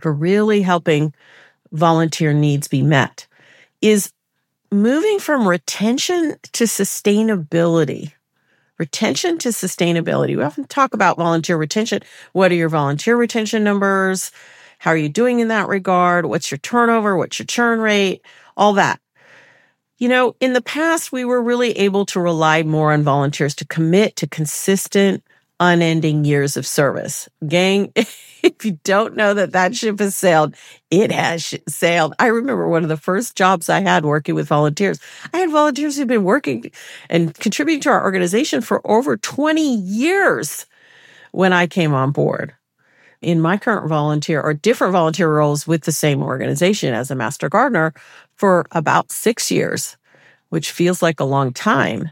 for 0.00 0.12
really 0.12 0.62
helping 0.62 1.14
volunteer 1.72 2.32
needs 2.32 2.68
be 2.68 2.82
met 2.82 3.26
is 3.80 4.12
moving 4.70 5.18
from 5.18 5.48
retention 5.48 6.36
to 6.52 6.64
sustainability 6.64 8.12
retention 8.80 9.36
to 9.36 9.50
sustainability. 9.50 10.36
We 10.36 10.42
often 10.42 10.64
talk 10.64 10.94
about 10.94 11.18
volunteer 11.18 11.58
retention. 11.58 12.00
What 12.32 12.50
are 12.50 12.54
your 12.54 12.70
volunteer 12.70 13.14
retention 13.14 13.62
numbers? 13.62 14.32
How 14.78 14.92
are 14.92 14.96
you 14.96 15.10
doing 15.10 15.40
in 15.40 15.48
that 15.48 15.68
regard? 15.68 16.24
What's 16.24 16.50
your 16.50 16.58
turnover? 16.58 17.14
What's 17.14 17.38
your 17.38 17.44
churn 17.46 17.80
rate? 17.80 18.24
All 18.56 18.72
that. 18.72 18.98
You 19.98 20.08
know, 20.08 20.34
in 20.40 20.54
the 20.54 20.62
past, 20.62 21.12
we 21.12 21.26
were 21.26 21.42
really 21.42 21.72
able 21.72 22.06
to 22.06 22.20
rely 22.20 22.62
more 22.62 22.90
on 22.90 23.02
volunteers 23.02 23.54
to 23.56 23.66
commit 23.66 24.16
to 24.16 24.26
consistent, 24.26 25.22
unending 25.60 26.24
years 26.24 26.56
of 26.56 26.66
service. 26.66 27.28
Gang, 27.46 27.92
if 27.96 28.64
you 28.64 28.78
don't 28.84 29.16
know 29.16 29.34
that 29.34 29.52
that 29.52 29.76
ship 29.76 30.00
has 30.00 30.16
sailed, 30.16 30.54
it 30.90 31.12
has 31.12 31.54
sailed. 31.68 32.14
I 32.18 32.28
remember 32.28 32.68
one 32.68 32.82
of 32.82 32.88
the 32.88 32.96
first 32.96 33.36
jobs 33.36 33.68
I 33.68 33.80
had 33.80 34.04
working 34.04 34.34
with 34.34 34.48
volunteers. 34.48 34.98
I 35.34 35.38
had 35.38 35.50
volunteers 35.50 35.96
who've 35.96 36.08
been 36.08 36.24
working 36.24 36.70
and 37.10 37.34
contributing 37.34 37.82
to 37.82 37.90
our 37.90 38.04
organization 38.04 38.62
for 38.62 38.80
over 38.90 39.16
20 39.16 39.76
years 39.76 40.66
when 41.32 41.52
I 41.52 41.66
came 41.66 41.94
on 41.94 42.12
board. 42.12 42.54
in 43.22 43.40
my 43.40 43.56
current 43.58 43.88
volunteer 43.88 44.40
or 44.40 44.54
different 44.54 44.92
volunteer 44.92 45.32
roles 45.34 45.66
with 45.66 45.82
the 45.82 45.92
same 45.92 46.22
organization 46.22 46.94
as 46.94 47.10
a 47.10 47.14
master 47.14 47.48
gardener 47.48 47.92
for 48.36 48.66
about 48.72 49.12
six 49.12 49.50
years, 49.50 49.96
which 50.50 50.70
feels 50.72 51.02
like 51.02 51.20
a 51.20 51.24
long 51.24 51.52
time. 51.52 52.10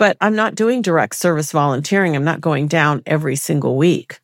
But 0.00 0.16
I'm 0.22 0.34
not 0.34 0.54
doing 0.54 0.80
direct 0.80 1.14
service 1.14 1.52
volunteering. 1.52 2.16
I'm 2.16 2.24
not 2.24 2.40
going 2.40 2.68
down 2.68 3.02
every 3.04 3.36
single 3.36 3.76
week, 3.76 4.18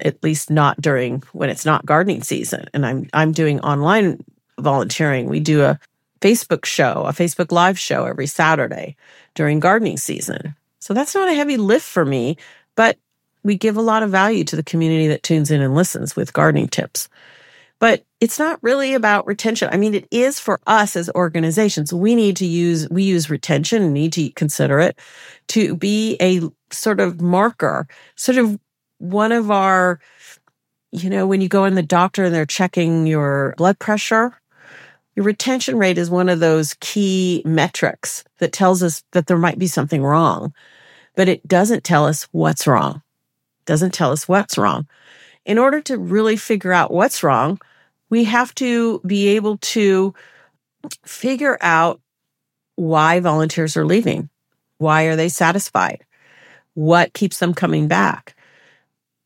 at 0.00 0.22
least 0.22 0.50
not 0.50 0.78
during 0.82 1.22
when 1.32 1.48
it's 1.48 1.64
not 1.64 1.86
gardening 1.86 2.22
season. 2.22 2.66
And 2.74 2.84
I'm, 2.84 3.08
I'm 3.14 3.32
doing 3.32 3.58
online 3.60 4.22
volunteering. 4.58 5.30
We 5.30 5.40
do 5.40 5.62
a 5.62 5.80
Facebook 6.20 6.66
show, 6.66 7.04
a 7.06 7.14
Facebook 7.14 7.52
live 7.52 7.78
show 7.78 8.04
every 8.04 8.26
Saturday 8.26 8.96
during 9.34 9.60
gardening 9.60 9.96
season. 9.96 10.54
So 10.78 10.92
that's 10.92 11.14
not 11.14 11.30
a 11.30 11.34
heavy 11.34 11.56
lift 11.56 11.86
for 11.86 12.04
me, 12.04 12.36
but 12.76 12.98
we 13.42 13.56
give 13.56 13.78
a 13.78 13.82
lot 13.82 14.02
of 14.02 14.10
value 14.10 14.44
to 14.44 14.56
the 14.56 14.62
community 14.62 15.08
that 15.08 15.22
tunes 15.22 15.50
in 15.50 15.62
and 15.62 15.74
listens 15.74 16.14
with 16.14 16.34
gardening 16.34 16.68
tips. 16.68 17.08
But 17.84 18.02
it's 18.18 18.38
not 18.38 18.62
really 18.62 18.94
about 18.94 19.26
retention. 19.26 19.68
I 19.70 19.76
mean, 19.76 19.92
it 19.92 20.08
is 20.10 20.40
for 20.40 20.58
us 20.66 20.96
as 20.96 21.10
organizations. 21.14 21.92
We 21.92 22.14
need 22.14 22.34
to 22.38 22.46
use, 22.46 22.88
we 22.88 23.02
use 23.02 23.28
retention 23.28 23.82
and 23.82 23.92
need 23.92 24.14
to 24.14 24.30
consider 24.30 24.80
it 24.80 24.98
to 25.48 25.76
be 25.76 26.16
a 26.18 26.40
sort 26.72 26.98
of 26.98 27.20
marker, 27.20 27.86
sort 28.16 28.38
of 28.38 28.58
one 29.00 29.32
of 29.32 29.50
our, 29.50 30.00
you 30.92 31.10
know, 31.10 31.26
when 31.26 31.42
you 31.42 31.48
go 31.50 31.66
in 31.66 31.74
the 31.74 31.82
doctor 31.82 32.24
and 32.24 32.34
they're 32.34 32.46
checking 32.46 33.06
your 33.06 33.52
blood 33.58 33.78
pressure, 33.78 34.32
your 35.14 35.26
retention 35.26 35.76
rate 35.76 35.98
is 35.98 36.08
one 36.08 36.30
of 36.30 36.40
those 36.40 36.76
key 36.80 37.42
metrics 37.44 38.24
that 38.38 38.54
tells 38.54 38.82
us 38.82 39.04
that 39.12 39.26
there 39.26 39.36
might 39.36 39.58
be 39.58 39.66
something 39.66 40.02
wrong, 40.02 40.54
but 41.16 41.28
it 41.28 41.46
doesn't 41.46 41.84
tell 41.84 42.06
us 42.06 42.26
what's 42.32 42.66
wrong. 42.66 43.02
Doesn't 43.66 43.92
tell 43.92 44.10
us 44.10 44.26
what's 44.26 44.56
wrong. 44.56 44.88
In 45.44 45.58
order 45.58 45.82
to 45.82 45.98
really 45.98 46.38
figure 46.38 46.72
out 46.72 46.90
what's 46.90 47.22
wrong, 47.22 47.60
we 48.14 48.22
have 48.22 48.54
to 48.54 49.00
be 49.04 49.26
able 49.26 49.58
to 49.58 50.14
figure 51.04 51.58
out 51.60 52.00
why 52.76 53.18
volunteers 53.18 53.76
are 53.76 53.84
leaving. 53.84 54.28
Why 54.78 55.06
are 55.06 55.16
they 55.16 55.28
satisfied? 55.28 56.04
What 56.74 57.12
keeps 57.12 57.40
them 57.40 57.54
coming 57.54 57.88
back? 57.88 58.36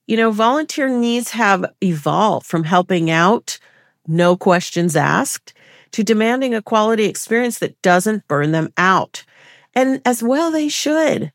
You 0.07 0.17
know, 0.17 0.31
volunteer 0.31 0.89
needs 0.89 1.33
have 1.33 1.67
evolved 1.83 2.47
from 2.47 2.65
helping 2.65 3.11
out, 3.11 3.59
no 4.07 4.39
questions 4.39 4.97
asked, 4.97 5.53
to 5.93 6.03
demanding 6.03 6.55
a 6.55 6.63
quality 6.63 7.05
experience 7.05 7.59
that 7.59 7.81
doesn't 7.83 8.27
burn 8.27 8.53
them 8.53 8.73
out. 8.79 9.23
And 9.75 10.01
as 10.07 10.23
well, 10.23 10.51
they 10.51 10.71
should. 10.71 11.31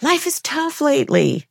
Life 0.00 0.26
is 0.26 0.40
tough 0.40 0.80
lately. 0.80 1.44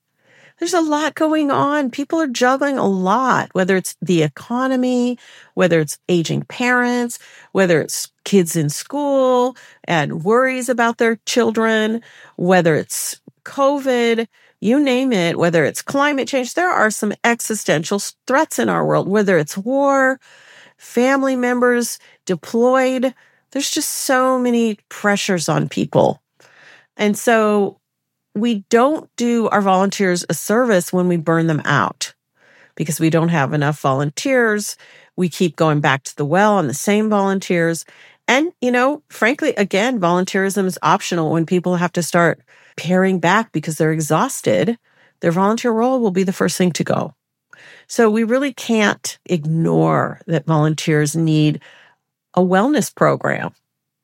There's 0.60 0.74
a 0.74 0.82
lot 0.82 1.16
going 1.16 1.52
on. 1.52 1.92
People 1.92 2.22
are 2.22 2.28
juggling 2.28 2.78
a 2.78 2.88
lot, 2.88 3.50
whether 3.54 3.76
it's 3.76 3.96
the 4.02 4.24
economy, 4.24 5.18
whether 5.56 5.80
it's 5.80 5.98
aging 6.08 6.44
parents, 6.44 7.20
whether 7.52 7.82
it's 7.82 8.12
kids 8.24 8.56
in 8.56 8.70
school 8.70 9.58
and 9.86 10.24
worries 10.24 10.70
about 10.70 10.98
their 10.98 11.18
children, 11.26 12.02
whether 12.38 12.76
it's 12.76 13.20
COVID, 13.46 14.28
you 14.62 14.80
name 14.80 15.12
it, 15.12 15.38
whether 15.38 15.66
it's 15.66 15.82
climate 15.82 16.28
change. 16.28 16.54
There 16.54 16.70
are 16.70 16.90
some 16.90 17.14
existential 17.24 18.00
threats 18.28 18.60
in 18.60 18.70
our 18.70 18.86
world, 18.86 19.10
whether 19.10 19.38
it's 19.38 19.58
war, 19.58 20.20
family 20.78 21.36
members 21.36 22.00
deployed. 22.26 23.14
There's 23.52 23.72
just 23.72 23.90
so 23.90 24.40
many 24.40 24.80
pressures 24.88 25.50
on 25.50 25.68
people. 25.68 26.22
And 26.96 27.18
so 27.18 27.80
we 28.36 28.66
don't 28.70 29.10
do 29.16 29.48
our 29.50 29.62
volunteers 29.62 30.26
a 30.30 30.34
service 30.34 30.92
when 30.92 31.08
we 31.08 31.18
burn 31.18 31.48
them 31.48 31.62
out 31.66 32.14
because 32.76 33.00
we 33.00 33.10
don't 33.10 33.30
have 33.30 33.54
enough 33.54 33.80
volunteers. 33.80 34.76
We 35.16 35.30
keep 35.30 35.56
going 35.56 35.80
back 35.80 36.04
to 36.04 36.16
the 36.16 36.26
well 36.26 36.56
on 36.56 36.68
the 36.68 36.74
same 36.74 37.10
volunteers. 37.10 37.86
And, 38.28 38.52
you 38.62 38.72
know, 38.72 39.04
frankly, 39.10 39.54
again, 39.56 40.00
volunteerism 40.00 40.66
is 40.66 40.80
optional 40.82 41.32
when 41.32 41.46
people 41.46 41.76
have 41.76 41.92
to 41.94 42.04
start 42.04 42.42
paring 42.78 43.20
back 43.20 43.52
because 43.52 43.78
they're 43.78 43.92
exhausted. 43.92 44.78
Their 45.20 45.32
volunteer 45.32 45.72
role 45.72 46.00
will 46.00 46.12
be 46.12 46.24
the 46.24 46.34
first 46.34 46.58
thing 46.58 46.72
to 46.74 46.84
go. 46.84 47.14
So 47.88 48.10
we 48.10 48.24
really 48.24 48.54
can't 48.54 49.20
ignore 49.26 50.20
that 50.26 50.46
volunteers 50.46 51.16
need 51.16 51.62
a 52.34 52.42
wellness 52.42 52.94
program. 52.94 53.54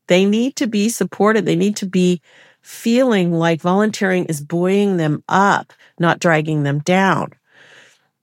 They 0.08 0.26
need 0.26 0.56
to 0.58 0.68
be 0.68 0.90
supported. 0.90 1.46
They 1.46 1.56
need 1.56 1.76
to 1.78 1.86
be 1.86 2.22
feeling 2.62 3.32
like 3.34 3.62
volunteering 3.62 4.26
is 4.26 4.42
buoying 4.42 4.98
them 4.98 5.24
up, 5.28 5.74
not 6.00 6.20
dragging 6.20 6.64
them 6.64 6.80
down. 6.80 7.34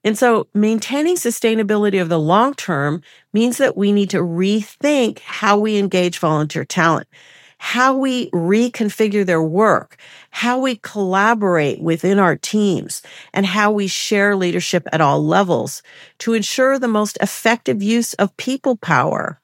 And 0.04 0.16
so 0.16 0.46
maintaining 0.54 1.16
sustainability 1.16 2.00
of 2.00 2.08
the 2.08 2.20
long 2.20 2.54
term 2.54 3.02
means 3.32 3.58
that 3.58 3.76
we 3.76 3.90
need 3.90 4.10
to 4.10 4.18
rethink 4.18 5.18
how 5.18 5.58
we 5.58 5.78
engage 5.78 6.20
volunteer 6.20 6.64
talent, 6.64 7.08
how 7.58 7.96
we 7.96 8.30
reconfigure 8.30 9.26
their 9.26 9.42
work, 9.42 9.96
how 10.30 10.60
we 10.60 10.76
collaborate 10.76 11.80
within 11.80 12.20
our 12.20 12.36
teams, 12.36 13.02
and 13.32 13.46
how 13.46 13.72
we 13.72 13.88
share 13.88 14.36
leadership 14.36 14.86
at 14.92 15.00
all 15.00 15.24
levels 15.24 15.82
to 16.18 16.34
ensure 16.34 16.78
the 16.78 16.86
most 16.86 17.18
effective 17.20 17.82
use 17.82 18.14
of 18.14 18.36
people 18.36 18.76
power 18.76 19.40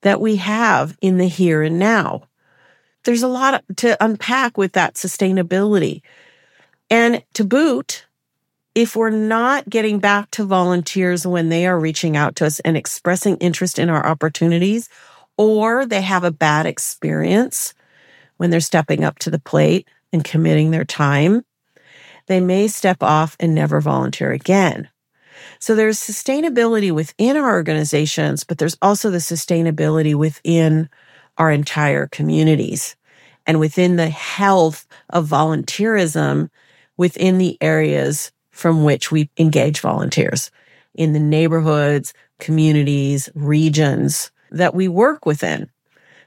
that 0.00 0.22
we 0.22 0.36
have 0.36 0.96
in 1.02 1.18
the 1.18 1.28
here 1.28 1.62
and 1.62 1.78
now 1.78 2.22
there's 3.04 3.22
a 3.22 3.28
lot 3.28 3.64
to 3.76 4.04
unpack 4.04 4.56
with 4.56 4.72
that 4.72 4.94
sustainability. 4.94 6.02
And 6.90 7.22
to 7.34 7.44
boot, 7.44 8.06
if 8.74 8.96
we're 8.96 9.10
not 9.10 9.68
getting 9.68 9.98
back 9.98 10.30
to 10.32 10.44
volunteers 10.44 11.26
when 11.26 11.48
they 11.48 11.66
are 11.66 11.78
reaching 11.78 12.16
out 12.16 12.36
to 12.36 12.46
us 12.46 12.60
and 12.60 12.76
expressing 12.76 13.36
interest 13.36 13.78
in 13.78 13.90
our 13.90 14.06
opportunities, 14.06 14.88
or 15.36 15.86
they 15.86 16.02
have 16.02 16.24
a 16.24 16.30
bad 16.30 16.66
experience 16.66 17.74
when 18.36 18.50
they're 18.50 18.60
stepping 18.60 19.04
up 19.04 19.18
to 19.20 19.30
the 19.30 19.38
plate 19.38 19.88
and 20.12 20.24
committing 20.24 20.70
their 20.70 20.84
time, 20.84 21.44
they 22.26 22.40
may 22.40 22.68
step 22.68 23.02
off 23.02 23.36
and 23.40 23.54
never 23.54 23.80
volunteer 23.80 24.32
again. 24.32 24.88
So 25.58 25.74
there's 25.74 25.98
sustainability 25.98 26.92
within 26.92 27.36
our 27.36 27.52
organizations, 27.52 28.44
but 28.44 28.58
there's 28.58 28.76
also 28.80 29.10
the 29.10 29.18
sustainability 29.18 30.14
within 30.14 30.88
our 31.38 31.50
entire 31.50 32.06
communities 32.08 32.96
and 33.46 33.58
within 33.58 33.96
the 33.96 34.08
health 34.08 34.86
of 35.10 35.26
volunteerism 35.26 36.48
within 36.96 37.38
the 37.38 37.56
areas 37.60 38.32
from 38.50 38.84
which 38.84 39.10
we 39.10 39.30
engage 39.38 39.80
volunteers 39.80 40.50
in 40.94 41.12
the 41.12 41.20
neighborhoods, 41.20 42.12
communities, 42.38 43.28
regions 43.34 44.30
that 44.50 44.74
we 44.74 44.88
work 44.88 45.24
within. 45.24 45.70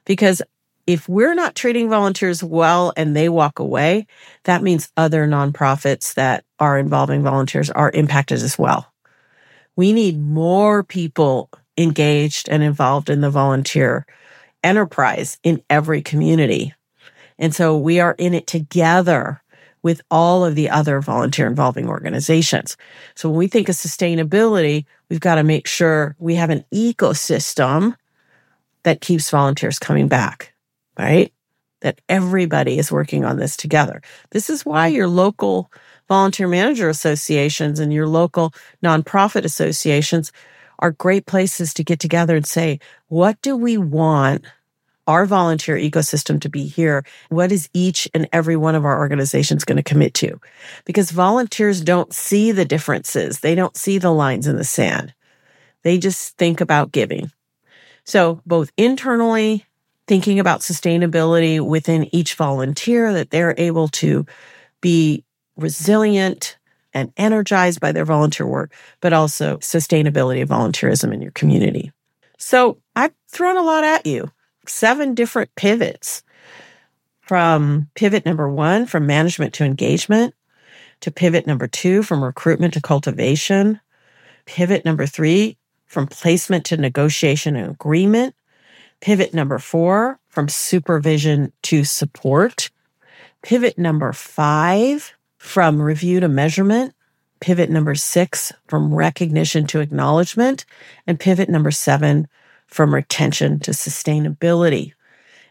Because 0.05 0.41
if 0.87 1.07
we're 1.09 1.35
not 1.35 1.55
treating 1.55 1.89
volunteers 1.89 2.43
well 2.43 2.93
and 2.95 3.15
they 3.15 3.29
walk 3.29 3.59
away, 3.59 4.05
that 4.43 4.61
means 4.61 4.91
other 4.97 5.27
nonprofits 5.27 6.13
that 6.15 6.43
are 6.59 6.77
involving 6.77 7.23
volunteers 7.23 7.69
are 7.71 7.91
impacted 7.91 8.41
as 8.41 8.57
well. 8.57 8.91
We 9.75 9.93
need 9.93 10.19
more 10.19 10.83
people 10.83 11.49
engaged 11.77 12.49
and 12.49 12.63
involved 12.63 13.09
in 13.09 13.21
the 13.21 13.29
volunteer 13.29 14.05
enterprise 14.65 15.37
in 15.43 15.61
every 15.69 16.01
community. 16.01 16.73
And 17.37 17.53
so 17.53 17.77
we 17.77 17.99
are 17.99 18.15
in 18.17 18.33
it 18.33 18.47
together 18.47 19.41
with 19.83 20.01
all 20.09 20.43
of 20.43 20.55
the 20.55 20.69
other 20.69 20.99
volunteer 20.99 21.45
involving 21.45 21.87
organizations. 21.87 22.75
So 23.13 23.29
when 23.29 23.37
we 23.37 23.47
think 23.47 23.69
of 23.69 23.75
sustainability, 23.75 24.85
we've 25.09 25.19
got 25.19 25.35
to 25.35 25.43
make 25.43 25.67
sure 25.67 26.15
we 26.17 26.33
have 26.35 26.49
an 26.49 26.65
ecosystem 26.73 27.95
that 28.81 29.01
keeps 29.01 29.29
volunteers 29.29 29.77
coming 29.77 30.07
back, 30.07 30.53
right? 30.97 31.31
That 31.81 32.01
everybody 32.09 32.79
is 32.79 32.91
working 32.91 33.25
on 33.25 33.37
this 33.37 33.55
together. 33.55 34.01
This 34.31 34.49
is 34.49 34.65
why 34.65 34.87
your 34.87 35.07
local 35.07 35.71
volunteer 36.07 36.47
manager 36.47 36.89
associations 36.89 37.79
and 37.79 37.93
your 37.93 38.07
local 38.07 38.55
nonprofit 38.83 39.43
associations 39.43 40.31
are 40.79 40.91
great 40.91 41.25
places 41.25 41.73
to 41.75 41.83
get 41.83 41.99
together 41.99 42.35
and 42.35 42.45
say, 42.45 42.79
what 43.07 43.39
do 43.41 43.55
we 43.55 43.77
want 43.77 44.45
our 45.07 45.25
volunteer 45.25 45.75
ecosystem 45.75 46.41
to 46.41 46.49
be 46.49 46.65
here, 46.65 47.05
what 47.29 47.51
is 47.51 47.69
each 47.73 48.09
and 48.13 48.27
every 48.33 48.55
one 48.55 48.75
of 48.75 48.85
our 48.85 48.97
organizations 48.97 49.63
going 49.63 49.77
to 49.77 49.83
commit 49.83 50.13
to? 50.15 50.39
Because 50.85 51.11
volunteers 51.11 51.81
don't 51.81 52.13
see 52.13 52.51
the 52.51 52.65
differences. 52.65 53.39
They 53.39 53.55
don't 53.55 53.77
see 53.77 53.97
the 53.97 54.11
lines 54.11 54.47
in 54.47 54.55
the 54.55 54.63
sand. 54.63 55.13
They 55.83 55.97
just 55.97 56.37
think 56.37 56.61
about 56.61 56.91
giving. 56.91 57.31
So 58.03 58.41
both 58.45 58.71
internally, 58.77 59.65
thinking 60.07 60.39
about 60.39 60.61
sustainability 60.61 61.65
within 61.65 62.13
each 62.15 62.35
volunteer, 62.35 63.13
that 63.13 63.31
they're 63.31 63.55
able 63.57 63.87
to 63.89 64.25
be 64.81 65.23
resilient 65.57 66.57
and 66.93 67.11
energized 67.17 67.79
by 67.79 67.91
their 67.91 68.05
volunteer 68.05 68.47
work, 68.47 68.73
but 69.01 69.13
also 69.13 69.57
sustainability 69.57 70.41
of 70.41 70.49
volunteerism 70.49 71.13
in 71.13 71.21
your 71.21 71.31
community. 71.31 71.91
So 72.37 72.77
I've 72.95 73.13
thrown 73.27 73.57
a 73.57 73.63
lot 73.63 73.83
at 73.83 74.05
you 74.05 74.31
seven 74.69 75.13
different 75.13 75.53
pivots 75.55 76.23
from 77.21 77.89
pivot 77.95 78.25
number 78.25 78.49
one, 78.49 78.85
from 78.85 79.07
management 79.07 79.53
to 79.55 79.63
engagement, 79.63 80.33
to 81.01 81.11
pivot 81.11 81.47
number 81.47 81.67
two, 81.67 82.03
from 82.03 82.23
recruitment 82.23 82.73
to 82.75 82.81
cultivation, 82.81 83.79
Pivot 84.45 84.85
number 84.85 85.05
three, 85.05 85.57
from 85.85 86.07
placement 86.07 86.65
to 86.65 86.77
negotiation 86.77 87.55
and 87.55 87.71
agreement. 87.71 88.35
Pivot 89.01 89.33
number 89.33 89.59
four, 89.59 90.19
from 90.29 90.47
supervision 90.47 91.51
to 91.63 91.83
support. 91.83 92.69
Pivot 93.41 93.77
number 93.77 94.13
five, 94.13 95.13
from 95.37 95.81
review 95.81 96.19
to 96.19 96.27
measurement. 96.27 96.93
Pivot 97.39 97.69
number 97.69 97.95
six, 97.95 98.53
from 98.67 98.93
recognition 98.93 99.67
to 99.67 99.79
acknowledgement. 99.79 100.65
And 101.05 101.19
pivot 101.19 101.49
number 101.49 101.71
seven, 101.71 102.27
from 102.75 102.93
retention 102.93 103.57
to 103.57 103.71
sustainability. 103.71 104.91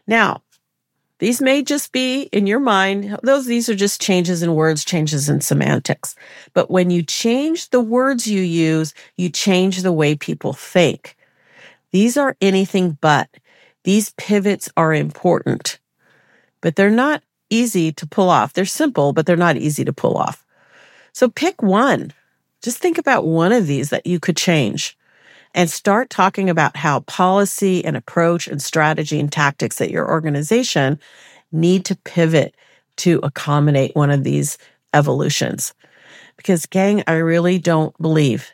Now, 0.05 0.43
these 1.17 1.41
may 1.41 1.63
just 1.63 1.91
be 1.91 2.29
in 2.31 2.45
your 2.45 2.59
mind. 2.59 3.17
Those, 3.23 3.47
these 3.47 3.67
are 3.67 3.73
just 3.73 3.99
changes 3.99 4.43
in 4.43 4.53
words, 4.53 4.85
changes 4.85 5.27
in 5.27 5.41
semantics. 5.41 6.13
But 6.53 6.69
when 6.69 6.91
you 6.91 7.01
change 7.01 7.71
the 7.71 7.81
words 7.81 8.27
you 8.27 8.41
use, 8.41 8.93
you 9.17 9.29
change 9.29 9.81
the 9.81 9.91
way 9.91 10.13
people 10.13 10.53
think. 10.53 11.17
These 11.91 12.15
are 12.15 12.37
anything 12.41 12.95
but. 13.01 13.27
These 13.85 14.11
pivots 14.17 14.69
are 14.77 14.93
important, 14.93 15.79
but 16.61 16.75
they're 16.75 16.91
not 16.91 17.23
easy 17.49 17.91
to 17.93 18.05
pull 18.05 18.29
off. 18.29 18.53
They're 18.53 18.65
simple, 18.65 19.13
but 19.13 19.25
they're 19.25 19.35
not 19.35 19.57
easy 19.57 19.83
to 19.83 19.93
pull 19.93 20.15
off. 20.15 20.45
So 21.11 21.27
pick 21.27 21.63
one. 21.63 22.13
Just 22.61 22.77
think 22.77 22.99
about 22.99 23.25
one 23.25 23.51
of 23.51 23.65
these 23.65 23.89
that 23.89 24.05
you 24.05 24.19
could 24.19 24.37
change 24.37 24.95
and 25.55 25.69
start 25.69 26.09
talking 26.09 26.49
about 26.49 26.75
how 26.75 26.99
policy 26.99 27.83
and 27.83 27.95
approach 27.95 28.47
and 28.47 28.61
strategy 28.61 29.19
and 29.19 29.31
tactics 29.31 29.79
at 29.79 29.89
your 29.89 30.07
organization 30.07 30.99
need 31.51 31.85
to 31.85 31.95
pivot 31.95 32.53
to 32.97 33.21
accommodate 33.23 33.95
one 33.95 34.11
of 34.11 34.25
these 34.25 34.57
evolutions. 34.93 35.73
Because, 36.35 36.65
gang, 36.65 37.03
I 37.07 37.13
really 37.13 37.57
don't 37.57 37.97
believe 38.01 38.51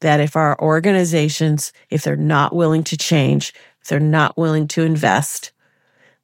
that 0.00 0.18
if 0.18 0.34
our 0.34 0.60
organizations, 0.60 1.72
if 1.88 2.02
they're 2.02 2.16
not 2.16 2.54
willing 2.54 2.82
to 2.84 2.96
change, 2.96 3.54
if 3.80 3.88
they're 3.88 4.00
not 4.00 4.36
willing 4.36 4.66
to 4.68 4.82
invest, 4.82 5.52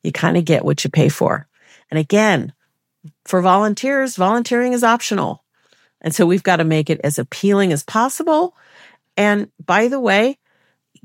you 0.03 0.11
kind 0.11 0.37
of 0.37 0.45
get 0.45 0.65
what 0.65 0.83
you 0.83 0.91
pay 0.91 1.09
for. 1.09 1.47
And 1.89 2.01
again, 2.01 2.53
for 3.25 3.41
volunteers, 3.41 4.17
volunteering 4.17 4.73
is 4.73 4.83
optional. 4.83 5.45
And 6.01 6.13
so 6.13 6.27
we've 6.27 6.43
got 6.43 6.57
to 6.57 6.65
make 6.65 6.91
it 6.91 7.01
as 7.05 7.17
appealing 7.17 7.73
as 7.73 7.85
possible 7.85 8.57
and 9.17 9.51
by 9.65 9.89
the 9.89 10.01
way, 10.01 10.39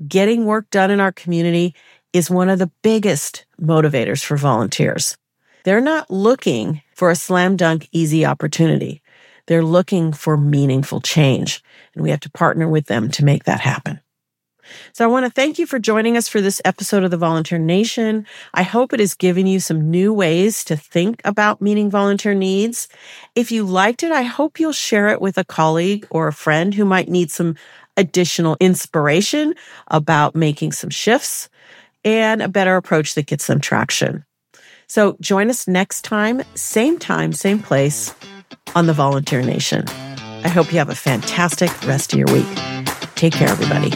getting 0.07 0.45
work 0.45 0.69
done 0.69 0.91
in 0.91 0.99
our 0.99 1.11
community 1.11 1.75
is 2.13 2.29
one 2.29 2.49
of 2.49 2.59
the 2.59 2.71
biggest 2.81 3.45
motivators 3.59 4.23
for 4.23 4.37
volunteers. 4.37 5.17
They're 5.63 5.81
not 5.81 6.09
looking 6.09 6.81
for 6.95 7.09
a 7.11 7.15
slam 7.15 7.55
dunk 7.55 7.87
easy 7.91 8.25
opportunity. 8.25 9.01
They're 9.47 9.63
looking 9.63 10.13
for 10.13 10.37
meaningful 10.37 11.01
change, 11.01 11.63
and 11.93 12.03
we 12.03 12.09
have 12.09 12.19
to 12.21 12.31
partner 12.31 12.67
with 12.67 12.85
them 12.85 13.09
to 13.11 13.25
make 13.25 13.45
that 13.45 13.59
happen. 13.59 13.99
So 14.93 15.03
I 15.03 15.07
want 15.07 15.25
to 15.25 15.31
thank 15.31 15.59
you 15.59 15.65
for 15.65 15.79
joining 15.79 16.17
us 16.17 16.27
for 16.27 16.41
this 16.41 16.61
episode 16.63 17.03
of 17.03 17.11
the 17.11 17.17
Volunteer 17.17 17.57
Nation. 17.57 18.25
I 18.53 18.63
hope 18.63 18.93
it 18.93 18.99
has 18.99 19.13
given 19.13 19.47
you 19.47 19.59
some 19.59 19.89
new 19.89 20.13
ways 20.13 20.63
to 20.65 20.77
think 20.77 21.21
about 21.25 21.61
meeting 21.61 21.89
volunteer 21.89 22.33
needs. 22.33 22.87
If 23.35 23.51
you 23.51 23.63
liked 23.63 24.03
it, 24.03 24.11
I 24.11 24.23
hope 24.23 24.59
you'll 24.59 24.71
share 24.71 25.09
it 25.09 25.21
with 25.21 25.37
a 25.37 25.43
colleague 25.43 26.07
or 26.09 26.27
a 26.27 26.33
friend 26.33 26.73
who 26.73 26.85
might 26.85 27.09
need 27.09 27.31
some 27.31 27.55
additional 27.97 28.57
inspiration 28.59 29.53
about 29.87 30.35
making 30.35 30.71
some 30.71 30.89
shifts 30.89 31.49
and 32.03 32.41
a 32.41 32.47
better 32.47 32.75
approach 32.75 33.15
that 33.15 33.27
gets 33.27 33.47
them 33.47 33.59
traction. 33.59 34.25
So 34.87 35.15
join 35.21 35.49
us 35.49 35.67
next 35.67 36.01
time, 36.03 36.41
same 36.55 36.99
time, 36.99 37.31
same 37.33 37.59
place 37.59 38.13
on 38.75 38.87
the 38.87 38.93
Volunteer 38.93 39.41
Nation. 39.41 39.85
I 40.43 40.49
hope 40.49 40.71
you 40.71 40.79
have 40.79 40.89
a 40.89 40.95
fantastic 40.95 41.69
rest 41.85 42.13
of 42.13 42.19
your 42.19 42.27
week. 42.27 42.47
Take 43.15 43.33
care, 43.33 43.49
everybody. 43.49 43.91